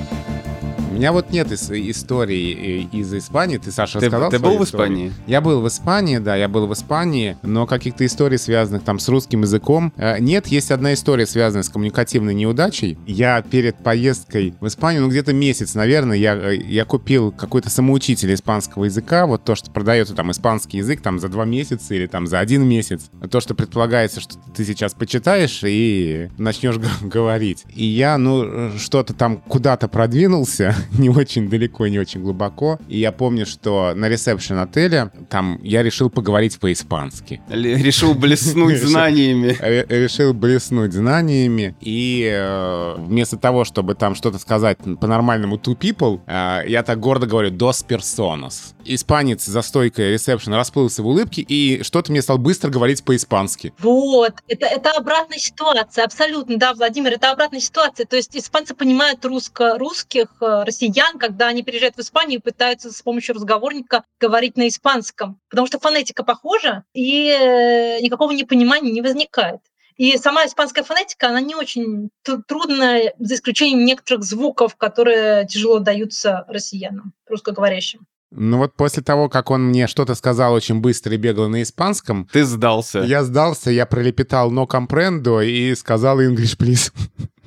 У 1.02 1.04
меня 1.04 1.12
вот 1.14 1.30
нет 1.32 1.50
истории 1.50 2.86
э, 2.92 2.96
из 2.96 3.12
Испании. 3.12 3.56
Ты, 3.56 3.72
Саша, 3.72 3.98
ты, 3.98 4.06
сказал 4.06 4.30
Ты 4.30 4.38
был 4.38 4.56
в 4.56 4.62
Испании? 4.62 5.12
Я 5.26 5.40
был 5.40 5.60
в 5.60 5.66
Испании, 5.66 6.18
да, 6.18 6.36
я 6.36 6.46
был 6.46 6.68
в 6.68 6.72
Испании, 6.74 7.36
но 7.42 7.66
каких-то 7.66 8.06
историй, 8.06 8.38
связанных 8.38 8.84
там 8.84 9.00
с 9.00 9.08
русским 9.08 9.40
языком, 9.40 9.92
э, 9.96 10.20
нет. 10.20 10.46
Есть 10.46 10.70
одна 10.70 10.94
история, 10.94 11.26
связанная 11.26 11.64
с 11.64 11.70
коммуникативной 11.70 12.34
неудачей. 12.34 12.98
Я 13.04 13.42
перед 13.42 13.78
поездкой 13.78 14.54
в 14.60 14.68
Испанию, 14.68 15.02
ну 15.02 15.08
где-то 15.08 15.32
месяц, 15.32 15.74
наверное, 15.74 16.16
я, 16.16 16.36
э, 16.36 16.54
я 16.54 16.84
купил 16.84 17.32
какой-то 17.32 17.68
самоучитель 17.68 18.32
испанского 18.32 18.84
языка, 18.84 19.26
вот 19.26 19.42
то, 19.42 19.56
что 19.56 19.72
продается 19.72 20.14
там 20.14 20.30
испанский 20.30 20.78
язык 20.78 21.00
там 21.00 21.18
за 21.18 21.28
два 21.28 21.44
месяца 21.44 21.96
или 21.96 22.06
там 22.06 22.28
за 22.28 22.38
один 22.38 22.64
месяц. 22.64 23.10
То, 23.28 23.40
что 23.40 23.56
предполагается, 23.56 24.20
что 24.20 24.36
ты 24.54 24.64
сейчас 24.64 24.94
почитаешь 24.94 25.62
и 25.64 26.30
начнешь 26.38 26.76
говорить. 27.00 27.64
И 27.74 27.86
я, 27.86 28.18
ну, 28.18 28.78
что-то 28.78 29.14
там 29.14 29.38
куда-то 29.38 29.88
продвинулся, 29.88 30.76
не 30.98 31.09
очень 31.09 31.48
далеко, 31.48 31.87
не 31.87 31.98
очень 31.98 32.22
глубоко. 32.22 32.78
И 32.88 32.98
я 32.98 33.12
помню, 33.12 33.46
что 33.46 33.92
на 33.94 34.09
ресепшн 34.09 34.59
отеля 34.59 35.11
там 35.28 35.59
я 35.62 35.83
решил 35.83 36.11
поговорить 36.11 36.59
по-испански. 36.59 37.40
Решил 37.48 38.14
блеснуть 38.14 38.78
знаниями. 38.83 39.57
Решил 39.88 40.35
блеснуть 40.35 40.92
знаниями. 40.92 41.76
И 41.81 42.28
э, 42.33 42.94
вместо 42.98 43.37
того, 43.37 43.64
чтобы 43.64 43.94
там 43.94 44.14
что-то 44.14 44.38
сказать 44.38 44.78
по-нормальному 45.00 45.57
to 45.57 45.76
people, 45.76 46.20
э, 46.26 46.68
я 46.68 46.83
так 46.83 47.00
гордо 47.00 47.26
говорю 47.26 47.50
dos 47.50 47.85
personas. 47.87 48.74
Испанец 48.85 49.44
за 49.44 49.62
стойкой 49.62 50.12
ресепшн 50.12 50.55
расплылся 50.55 51.02
в 51.02 51.07
улыбке 51.07 51.42
и 51.42 51.83
что-то 51.83 52.11
мне 52.11 52.22
стал 52.22 52.38
быстро 52.38 52.70
говорить 52.70 53.05
по-испански. 53.05 53.72
Вот, 53.78 54.35
это, 54.48 54.66
это 54.66 54.90
обратная 54.90 55.38
ситуация, 55.38 56.05
абсолютно, 56.05 56.57
да, 56.59 56.74
Владимир, 56.74 57.12
это 57.12 57.31
обратная 57.31 57.61
ситуация. 57.61 58.07
То 58.07 58.16
есть 58.16 58.37
испанцы 58.37 58.74
понимают 58.74 59.24
русско 59.24 59.78
русских, 59.78 60.26
э, 60.40 60.64
россиян, 60.82 61.18
когда 61.18 61.48
они 61.48 61.62
приезжают 61.62 61.96
в 61.96 62.00
Испанию 62.00 62.38
и 62.40 62.42
пытаются 62.42 62.90
с 62.90 63.02
помощью 63.02 63.34
разговорника 63.34 64.04
говорить 64.20 64.56
на 64.56 64.68
испанском, 64.68 65.38
потому 65.48 65.66
что 65.66 65.78
фонетика 65.78 66.24
похожа, 66.24 66.84
и 66.94 67.28
э, 67.28 68.00
никакого 68.00 68.32
непонимания 68.32 68.92
не 68.92 69.02
возникает. 69.02 69.60
И 69.96 70.16
сама 70.16 70.46
испанская 70.46 70.84
фонетика, 70.84 71.28
она 71.28 71.40
не 71.40 71.54
очень 71.54 72.10
трудная, 72.48 73.14
за 73.18 73.34
исключением 73.34 73.84
некоторых 73.84 74.24
звуков, 74.24 74.76
которые 74.76 75.46
тяжело 75.46 75.78
даются 75.80 76.44
россиянам, 76.48 77.12
русскоговорящим. 77.28 78.06
Ну 78.34 78.56
вот 78.56 78.74
после 78.74 79.02
того, 79.02 79.28
как 79.28 79.50
он 79.50 79.64
мне 79.64 79.86
что-то 79.86 80.14
сказал 80.14 80.54
очень 80.54 80.80
быстро 80.80 81.12
и 81.12 81.18
бегло 81.18 81.48
на 81.48 81.62
испанском... 81.62 82.26
Ты 82.32 82.44
сдался. 82.44 83.00
Я 83.00 83.22
сдался, 83.24 83.70
я 83.70 83.84
пролепетал 83.84 84.50
«но 84.50 84.66
компрендо» 84.66 85.42
и 85.42 85.74
сказал 85.74 86.20
«English, 86.22 86.56
please». 86.58 86.90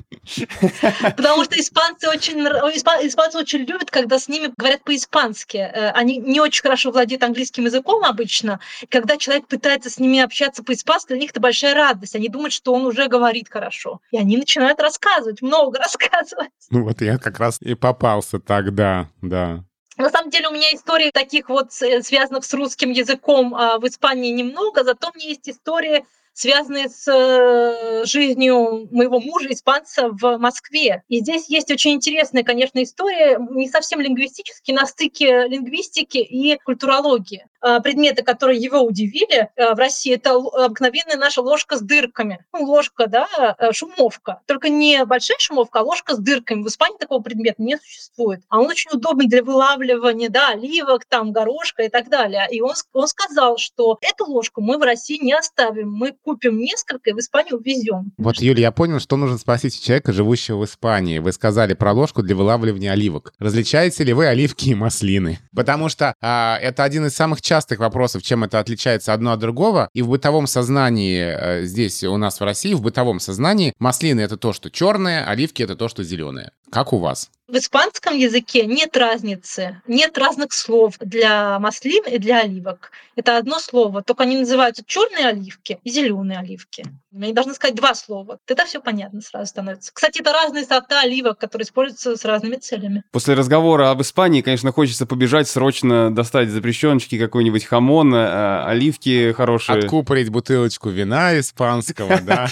Потому 1.16 1.44
что 1.44 1.60
испанцы 1.60 2.10
очень, 2.10 2.40
испанцы 2.40 3.38
очень 3.38 3.60
любят, 3.60 3.92
когда 3.92 4.20
с 4.20 4.28
ними 4.28 4.52
говорят 4.58 4.84
по-испански. 4.84 5.58
Э, 5.58 5.92
они 5.92 6.18
не 6.18 6.40
очень 6.40 6.62
хорошо 6.62 6.92
владеют 6.92 7.24
английским 7.24 7.66
языком 7.66 8.04
обычно. 8.04 8.60
Когда 8.90 9.18
человек 9.18 9.48
пытается 9.48 9.90
с 9.90 10.00
ними 10.00 10.20
общаться 10.20 10.64
по-испански, 10.64 11.10
для 11.10 11.20
них 11.20 11.32
это 11.32 11.40
большая 11.40 11.76
радость. 11.76 12.16
Они 12.16 12.30
думают, 12.30 12.54
что 12.54 12.74
он 12.74 12.86
уже 12.86 13.08
говорит 13.08 13.50
хорошо. 13.50 14.02
И 14.12 14.18
они 14.18 14.38
начинают 14.38 14.80
рассказывать, 14.80 15.42
много 15.42 15.80
рассказывать. 15.80 16.52
Ну 16.70 16.84
вот 16.84 17.02
я 17.02 17.18
как 17.18 17.40
раз 17.40 17.62
и 17.62 17.76
попался 17.76 18.40
тогда, 18.40 19.10
да. 19.22 19.64
На 19.98 20.10
самом 20.10 20.30
деле 20.30 20.50
у 20.50 20.52
меня 20.52 20.74
историй 20.74 21.12
таких 21.12 21.48
вот 21.48 21.72
связанных 21.72 22.44
с 22.44 22.54
русским 22.54 22.92
языком 22.92 23.56
а, 23.56 23.80
в 23.80 23.88
Испании 23.88 24.32
немного, 24.32 24.84
зато 24.84 25.10
у 25.10 25.18
меня 25.18 25.30
есть 25.30 25.48
истории 25.48 26.06
связанные 26.36 26.90
с 26.90 27.08
э, 27.08 28.06
жизнью 28.06 28.90
моего 28.92 29.22
мужа, 29.22 29.52
испанца, 29.52 30.10
в 30.10 30.38
Москве. 30.38 31.02
И 31.08 31.22
здесь 31.22 31.50
есть 31.50 31.72
очень 31.72 31.94
интересная, 31.94 32.44
конечно, 32.44 32.84
история, 32.84 33.40
не 33.52 33.70
совсем 33.70 34.02
лингвистически, 34.02 34.74
на 34.74 34.86
стыке 34.86 35.48
лингвистики 35.48 36.18
и 36.18 36.58
культурологии. 36.64 37.48
А, 37.66 37.80
предметы, 37.80 38.22
которые 38.22 38.62
его 38.62 38.82
удивили 38.82 39.50
э, 39.56 39.74
в 39.74 39.80
России, 39.80 40.14
это 40.14 40.36
обыкновенная 40.36 41.18
наша 41.18 41.42
ложка 41.42 41.78
с 41.78 41.82
дырками. 41.82 42.46
Ну, 42.54 42.64
ложка, 42.64 43.08
да, 43.08 43.28
э, 43.58 43.72
шумовка. 43.74 44.42
Только 44.46 44.70
не 44.70 45.04
большая 45.04 45.40
шумовка, 45.40 45.80
а 45.80 45.82
ложка 45.82 46.14
с 46.14 46.20
дырками. 46.20 46.62
В 46.62 46.68
Испании 46.68 47.00
такого 47.00 47.24
предмета 47.24 47.64
не 47.64 47.78
существует. 47.78 48.44
А 48.50 48.60
он 48.60 48.68
очень 48.68 48.92
удобный 48.94 49.26
для 49.26 49.44
вылавливания, 49.44 50.30
да, 50.30 50.50
оливок, 50.50 51.06
там, 51.06 51.32
горошка 51.32 51.82
и 51.82 51.90
так 51.90 52.08
далее. 52.08 52.48
И 52.52 52.62
он, 52.62 52.76
он 52.94 53.08
сказал, 53.08 53.58
что 53.58 53.98
эту 54.02 54.26
ложку 54.26 54.62
мы 54.62 54.78
в 54.78 54.84
России 54.84 55.18
не 55.20 55.34
оставим. 55.34 55.92
Мы 55.92 56.12
купим 56.12 56.60
несколько 56.60 57.10
и 57.10 57.14
в 57.14 57.18
Испанию 57.18 57.58
увезем. 57.58 58.12
Вот, 58.20 58.36
Юля, 58.38 58.62
я 58.62 58.72
понял, 58.72 59.00
что 59.00 59.18
нужно 59.18 59.40
спросить 59.40 59.76
у 59.76 59.84
человека, 59.84 60.14
живущего 60.14 60.60
в 60.60 60.66
Испании. 60.66 61.18
Вы 61.18 61.32
сказали 61.32 61.74
про 61.74 61.94
ложку 61.94 62.22
для 62.22 62.36
вылавливания 62.36 62.92
оливок. 62.92 63.34
Различаете 63.40 64.04
ли 64.04 64.14
вы 64.14 64.28
оливки 64.28 64.70
и 64.70 64.76
маслины? 64.76 65.40
Потому 65.56 65.90
что 65.90 66.14
а, 66.22 66.60
это 66.62 66.84
один 66.84 67.08
из 67.08 67.16
самых 67.16 67.42
частых 67.42 67.55
вопросов, 67.80 68.24
чем 68.24 68.44
это 68.44 68.60
отличается 68.60 69.14
одно 69.14 69.32
от 69.32 69.40
другого. 69.40 69.90
И 69.94 70.02
в 70.02 70.10
бытовом 70.10 70.48
сознании 70.48 71.22
а, 71.22 71.62
здесь 71.64 72.04
у 72.04 72.18
нас 72.18 72.40
в 72.40 72.44
России, 72.44 72.74
в 72.74 72.82
бытовом 72.82 73.20
сознании 73.20 73.74
маслины— 73.80 74.20
это 74.22 74.38
то, 74.38 74.54
что 74.54 74.70
черное, 74.70 75.26
оливки— 75.26 75.62
это 75.64 75.76
то, 75.76 75.88
что 75.88 76.04
зеленое. 76.04 76.52
Как 76.70 76.94
у 76.94 76.98
вас? 76.98 77.30
В 77.48 77.58
испанском 77.58 78.18
языке 78.18 78.66
нет 78.66 78.98
разницы, 78.98 79.80
нет 79.86 80.18
разных 80.18 80.52
слов 80.52 80.96
для 81.00 81.60
маслин 81.60 82.04
и 82.12 82.18
для 82.18 82.42
оливок. 82.42 82.92
Это 83.16 83.38
одно 83.38 83.60
слово, 83.60 84.02
только 84.02 84.24
они 84.24 84.38
называются 84.38 84.84
черные 84.84 85.28
оливки 85.28 85.78
и 85.84 85.90
зеленые 85.92 86.40
оливки. 86.40 86.86
Они 87.16 87.34
должны 87.34 87.54
сказать 87.54 87.76
два 87.76 87.94
слова. 87.94 88.40
Тогда 88.46 88.66
все 88.66 88.82
понятно 88.82 89.22
сразу 89.22 89.48
становится. 89.48 89.92
Кстати, 89.94 90.20
это 90.22 90.34
разные 90.34 90.66
сорта 90.66 91.02
оливок, 91.02 91.38
которые 91.38 91.66
используются 91.66 92.18
с 92.18 92.26
разными 92.26 92.56
целями. 92.56 93.04
После 93.12 93.36
разговора 93.36 93.92
об 93.92 94.02
Испании, 94.02 94.42
конечно, 94.42 94.72
хочется 94.72 95.06
побежать 95.06 95.48
срочно 95.48 96.14
достать 96.14 96.50
запрещеночки, 96.50 97.20
какой-нибудь 97.20 97.64
хамон, 97.64 98.14
э, 98.14 98.64
оливки 98.66 99.34
хорошие. 99.34 99.78
Откупорить 99.78 100.30
бутылочку 100.30 100.90
вина 100.90 101.40
испанского, 101.40 102.20
да, 102.26 102.50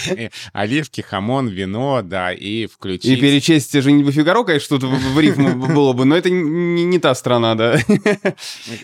оливки, 0.52 1.00
хамон, 1.00 1.48
вино, 1.48 2.00
да, 2.02 2.32
и 2.32 2.66
включить... 2.66 3.04
И 3.04 3.16
перечесть 3.16 3.72
«Женитьбу 3.72 4.12
Фигаро», 4.12 4.44
конечно, 4.44 4.78
тут 4.78 4.83
в 4.88 5.20
рифму 5.20 5.54
было 5.54 5.92
бы, 5.92 6.04
но 6.04 6.16
это 6.16 6.30
не, 6.30 6.84
не 6.84 6.98
та 6.98 7.14
страна, 7.14 7.54
да. 7.54 7.78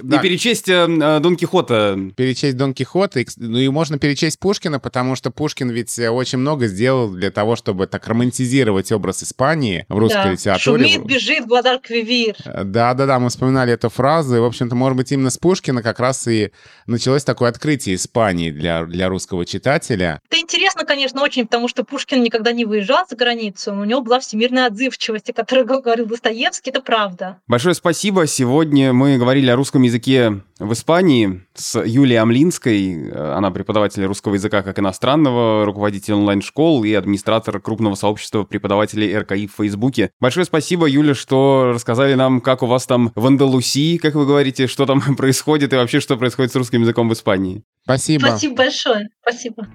да. 0.02 0.16
И 0.16 0.22
перечесть 0.22 0.68
э, 0.68 0.86
Дон 1.20 1.36
Кихота. 1.36 1.98
Перечесть 2.16 2.56
Дон 2.56 2.74
Кихота, 2.74 3.22
ну 3.36 3.58
и 3.58 3.68
можно 3.68 3.98
перечесть 3.98 4.38
Пушкина, 4.38 4.80
потому 4.80 5.16
что 5.16 5.30
Пушкин 5.30 5.70
ведь 5.70 5.98
очень 5.98 6.38
много 6.38 6.66
сделал 6.66 7.10
для 7.10 7.30
того, 7.30 7.56
чтобы 7.56 7.86
так 7.86 8.06
романтизировать 8.06 8.92
образ 8.92 9.22
Испании 9.22 9.84
в 9.88 9.98
русской 9.98 10.24
да. 10.24 10.32
литературе. 10.32 10.88
Шумит, 10.88 11.06
бежит, 11.06 11.46
Гладар 11.46 11.78
Квивир. 11.78 12.36
Да-да-да, 12.44 13.18
мы 13.18 13.28
вспоминали 13.28 13.72
эту 13.72 13.88
фразу, 13.88 14.36
и, 14.36 14.40
в 14.40 14.44
общем-то, 14.44 14.74
может 14.74 14.96
быть, 14.96 15.12
именно 15.12 15.30
с 15.30 15.38
Пушкина 15.38 15.82
как 15.82 16.00
раз 16.00 16.26
и 16.28 16.52
началось 16.86 17.24
такое 17.24 17.48
открытие 17.50 17.96
Испании 17.96 18.50
для, 18.50 18.84
для 18.84 19.08
русского 19.08 19.44
читателя. 19.46 20.20
Это 20.30 20.40
интересно, 20.40 20.84
конечно, 20.84 21.22
очень, 21.22 21.46
потому 21.46 21.68
что 21.68 21.84
Пушкин 21.84 22.22
никогда 22.22 22.52
не 22.52 22.64
выезжал 22.64 23.04
за 23.08 23.16
границу, 23.16 23.72
у 23.74 23.84
него 23.84 24.00
была 24.00 24.20
всемирная 24.20 24.66
отзывчивость, 24.66 25.30
о 25.30 25.32
которой 25.32 25.64
говорил 25.90 26.06
Достоевский, 26.06 26.70
это 26.70 26.82
правда. 26.82 27.40
Большое 27.48 27.74
спасибо. 27.74 28.28
Сегодня 28.28 28.92
мы 28.92 29.18
говорили 29.18 29.50
о 29.50 29.56
русском 29.56 29.82
языке 29.82 30.40
в 30.60 30.72
Испании 30.72 31.42
с 31.54 31.82
Юлией 31.84 32.20
Амлинской. 32.20 33.10
Она 33.10 33.50
преподаватель 33.50 34.04
русского 34.04 34.34
языка 34.34 34.62
как 34.62 34.78
иностранного, 34.78 35.64
руководитель 35.64 36.14
онлайн-школ 36.14 36.84
и 36.84 36.94
администратор 36.94 37.58
крупного 37.60 37.96
сообщества 37.96 38.44
преподавателей 38.44 39.18
РКИ 39.18 39.48
в 39.48 39.56
Фейсбуке. 39.56 40.12
Большое 40.20 40.46
спасибо, 40.46 40.86
Юля, 40.86 41.14
что 41.14 41.72
рассказали 41.74 42.14
нам, 42.14 42.40
как 42.40 42.62
у 42.62 42.66
вас 42.66 42.86
там 42.86 43.10
в 43.16 43.26
Андалусии, 43.26 43.96
как 43.96 44.14
вы 44.14 44.26
говорите, 44.26 44.68
что 44.68 44.86
там 44.86 45.00
происходит 45.16 45.72
и 45.72 45.76
вообще, 45.76 45.98
что 45.98 46.16
происходит 46.16 46.52
с 46.52 46.56
русским 46.56 46.82
языком 46.82 47.08
в 47.08 47.14
Испании. 47.14 47.64
Спасибо. 47.82 48.26
Спасибо 48.26 48.54
большое. 48.54 49.08
Спасибо. 49.22 49.66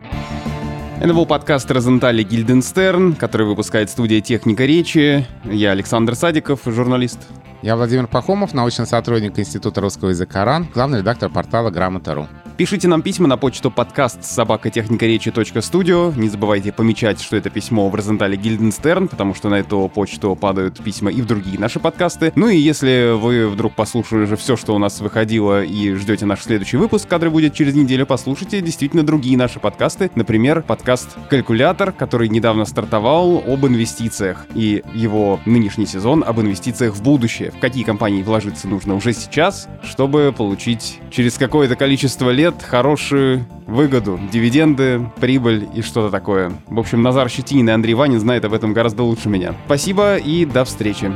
Это 0.98 1.14
был 1.14 1.26
подкаст 1.26 1.70
Розентали 1.70 2.24
Гильденстерн, 2.24 3.16
который 3.16 3.46
выпускает 3.46 3.90
студия 3.90 4.22
«Техника 4.22 4.66
речи». 4.66 5.28
Я 5.44 5.72
Александр 5.72 6.16
Садиков, 6.16 6.62
журналист. 6.66 7.20
Я 7.62 7.76
Владимир 7.76 8.08
Пахомов, 8.08 8.54
научный 8.54 8.88
сотрудник 8.88 9.38
Института 9.38 9.82
русского 9.82 10.10
языка 10.10 10.46
РАН, 10.46 10.70
главный 10.74 11.00
редактор 11.00 11.30
портала 11.30 11.70
«Грамота.ру». 11.70 12.28
Пишите 12.58 12.88
нам 12.88 13.02
письма 13.02 13.28
на 13.28 13.36
почту 13.36 13.70
подкаст 13.70 14.24
собакотехникаречи.студио. 14.24 16.14
Не 16.16 16.30
забывайте 16.30 16.72
помечать, 16.72 17.22
что 17.22 17.36
это 17.36 17.50
письмо 17.50 17.90
в 17.90 17.96
Розентале 17.96 18.38
Гильденстерн, 18.38 19.10
потому 19.10 19.36
что 19.36 19.50
на 19.50 19.56
эту 19.56 19.92
почту 19.94 20.38
падают 20.38 20.82
письма 20.82 21.12
и 21.12 21.22
в 21.22 21.26
другие 21.26 21.60
наши 21.60 21.82
подкасты. 21.82 22.32
Ну 22.38 22.48
и 22.48 22.56
если 22.56 23.12
вы 23.14 23.50
вдруг 23.50 23.76
послушали 23.76 24.22
уже 24.22 24.38
все, 24.38 24.56
что 24.56 24.74
у 24.74 24.78
нас 24.78 25.02
выходило, 25.02 25.66
и 25.66 25.96
ждете 25.96 26.26
наш 26.26 26.44
следующий 26.44 26.78
выпуск, 26.78 27.10
который 27.10 27.30
будет 27.30 27.54
через 27.54 27.76
неделю, 27.76 28.06
послушайте 28.06 28.62
действительно 28.62 29.04
другие 29.04 29.38
наши 29.38 29.60
подкасты. 29.60 30.10
Например, 30.16 30.62
подкаст 30.62 31.10
«Калькулятор», 31.30 31.92
который 31.92 32.30
недавно 32.30 32.64
стартовал 32.64 33.44
об 33.46 33.66
инвестициях, 33.66 34.46
и 34.56 34.82
его 34.94 35.42
нынешний 35.46 35.88
сезон 35.88 36.24
об 36.26 36.40
инвестициях 36.40 36.94
в 36.94 37.04
будущее. 37.04 37.52
В 37.52 37.60
какие 37.60 37.84
компании 37.84 38.24
вложиться 38.24 38.70
нужно 38.70 38.96
уже 38.96 39.12
сейчас, 39.12 39.68
чтобы 39.84 40.34
получить 40.36 41.02
через 41.12 41.38
какое-то 41.38 41.76
количество 41.76 42.30
лет 42.30 42.45
лет 42.46 42.62
хорошую 42.62 43.44
выгоду, 43.66 44.20
дивиденды, 44.32 45.02
прибыль 45.20 45.68
и 45.74 45.82
что-то 45.82 46.12
такое. 46.12 46.52
В 46.68 46.80
общем, 46.80 47.02
Назар 47.02 47.28
Щетинин 47.28 47.70
и 47.70 47.72
Андрей 47.72 47.96
Ванин 47.96 48.20
знают 48.20 48.46
об 48.46 48.54
этом 48.54 48.72
гораздо 48.72 49.02
лучше 49.02 49.30
меня. 49.30 49.56
Спасибо 49.66 50.18
и 50.18 50.46
до 50.46 50.64
встречи. 50.64 51.12